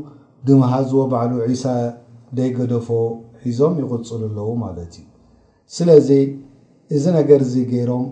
[0.48, 1.66] ድምሃዝዎ ባዕሉ ዒሳ
[2.38, 2.88] ደይገደፎ
[3.44, 5.06] ሒዞም ይቕፅሉ ኣለዉ ማለት እዩ
[5.76, 6.10] ስለዚ
[6.96, 8.06] እዚ ነገር እዚ ገይሮም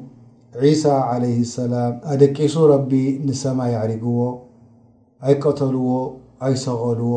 [0.63, 2.91] ዒሳ ዓለይ ሰላም ኣደቂሱ ረቢ
[3.27, 4.19] ንሰማይ ያዕሪግዎ
[5.27, 5.89] ኣይቀተልዎ
[6.47, 7.15] ኣይሰቐልዎ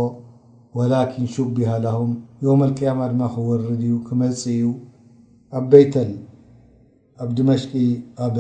[0.81, 2.11] ወላኪን ሹቢሃላሁም
[2.47, 4.65] ዮ ኣልቅያማ ድማ ክውርድ እዩ ክመፅ እዩ
[5.59, 6.09] ኣብ ቤይተል
[7.23, 7.73] ኣብ ድመሽቂ
[8.25, 8.37] ኣብ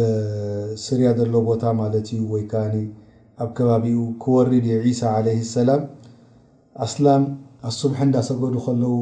[0.84, 2.76] ስርያ ዘሎ ቦታ ማለት እዩ ወይ ከኣኒ
[3.42, 5.82] ኣብ ከባቢኡ ክወርድ እዩ ዒሳ عለይ ሰላም
[6.86, 7.22] ኣስላም
[7.68, 8.94] ኣስሙሒ እንዳሰገዱ ከለው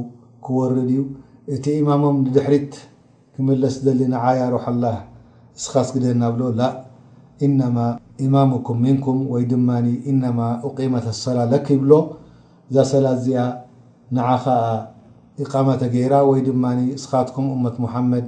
[0.46, 1.00] ክወርድ እዩ
[1.54, 2.72] እቲ ኢማሞም ንድሕሪት
[3.36, 4.84] ክመለስ ዘሊ ንዓያ ርሕ ኣላ
[5.64, 6.70] ስኻስ ግደና ብሎ ላ
[7.46, 7.76] ኢነማ
[8.24, 10.38] ኢማምኩም ምንኩም ወይ ድማኒ ኢነማ
[10.78, 11.90] ቂመት ኣሰላ ለክይብሎ
[12.70, 13.38] እዛ ሰላ እዚኣ
[14.16, 14.60] ንዓ ኸዓ
[15.42, 16.64] إቃማተገይራ ወይ ድማ
[17.02, 18.26] ስኻትኩም እመት ሙሓመድ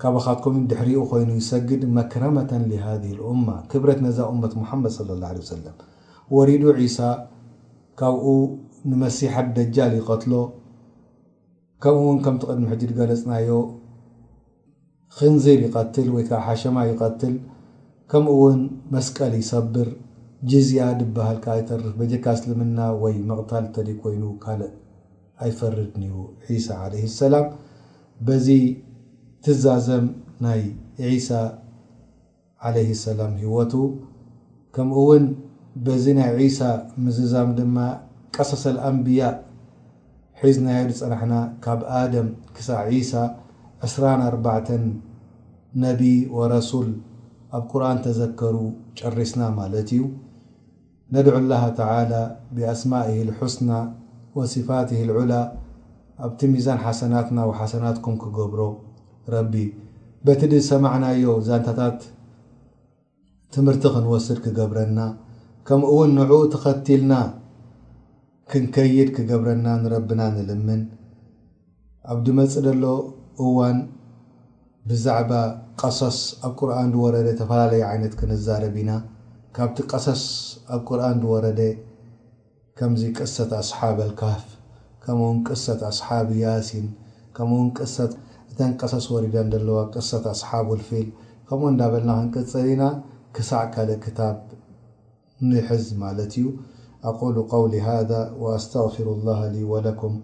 [0.00, 2.50] ካበካትኩም ድሕሪኡ ኮይኑ ይሰግድ መክረመة
[2.86, 5.76] ሃذ እማ ክብረት ነዛ እመት ሙሓመድ صለ اላه عه ሰለም
[6.36, 6.98] ወሪዱ ዒሳ
[8.00, 8.26] ካብኡ
[8.90, 10.32] ንመሲሓት ደጃል ይቀትሎ
[11.84, 13.48] ከምኡውን ከምቲ ቅድሚ ሕጅድ ገለፅናዮ
[15.16, 17.34] ክንዝር ይቀትል ወይ ሓሸማ ይቀትል
[18.12, 18.60] ከምኡ ውን
[18.96, 19.88] መስቀል ይሰብር
[20.50, 24.62] ጅዝኣ ድበሃልካ ይርፍ በጀካ እስልምና ወይ መቕታል ተደ ኮይኑ ካል
[25.42, 26.12] ኣይፈርድንዩ
[26.54, 27.46] ዒሳ عለ ሰላም
[28.26, 28.46] በዚ
[29.44, 30.06] ትዛዘም
[30.44, 30.62] ናይ
[31.06, 31.28] ዒሳ
[32.68, 33.72] ዓለ ሰላም ህወቱ
[34.74, 35.24] ከምኡ እውን
[35.86, 36.60] በዚ ናይ ዒሳ
[37.04, 37.76] ምዝዛም ድማ
[38.36, 39.22] ቀሰሰኣንብያ
[40.42, 41.34] ሒዝ ናይዱ ዝፀናሕና
[41.64, 43.12] ካብ ኣደም ክሳ ዒሳ
[43.86, 44.70] 24
[45.84, 46.00] ነቢ
[46.36, 46.88] ወረሱል
[47.56, 48.56] ኣብ ቁርን ተዘከሩ
[48.98, 50.02] ጨሪስና ማለት እዩ
[51.14, 52.12] ነድዑ ላ ተላ
[52.56, 53.70] ብኣስማኢልሑስና
[54.38, 55.32] ወصፋትህልዑላ
[56.26, 58.60] ኣብቲ ሚዛን ሓሰናትና ሓሰናትኩም ክገብሮ
[59.34, 59.54] ረቢ
[60.26, 61.98] በቲ ድ ሰማዕናዮ ዛንታታት
[63.54, 64.98] ትምህርቲ ክንወስድ ክገብረና
[65.68, 67.14] ከምኡ ውን ንዕኡ ተኸቲልና
[68.52, 70.80] ክንከይድ ክገብረና ንረብና ንልምን
[72.12, 72.84] ኣብድመፅእ ደሎ
[73.44, 73.76] እዋን
[74.90, 75.32] ብዛዕባ
[75.80, 78.92] ቀሰስ ኣብ ቁርን ወረደ ተፈላለየ ዓይነት ክንዛረብኢና
[79.56, 80.22] ካብቲ ቀሰስ
[80.74, 81.60] ኣብ ቁርን ወረደ
[82.76, 84.44] كم قصة أصحاب الكهف
[85.08, 86.84] م صة أصحاب ياسن
[88.80, 91.06] قصص ورجة صة أصحاب الفل
[91.52, 93.78] مو ن نن قع ك
[95.42, 95.94] نز
[96.30, 96.36] ت
[97.04, 100.20] أقول قولي هذا وأستغفر الله لي ولكم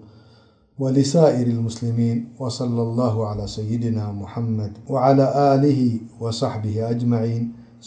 [0.79, 5.27] ولسائر المسلمين وصلى الله على سيدنا محمد وعلى
[5.65, 5.81] له
[6.21, 7.43] وصحبه أجمعين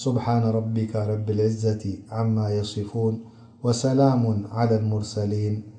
[0.05, 3.13] سبحان ربك رب العزة عما يصفون
[3.63, 5.71] وسلام على المرسلين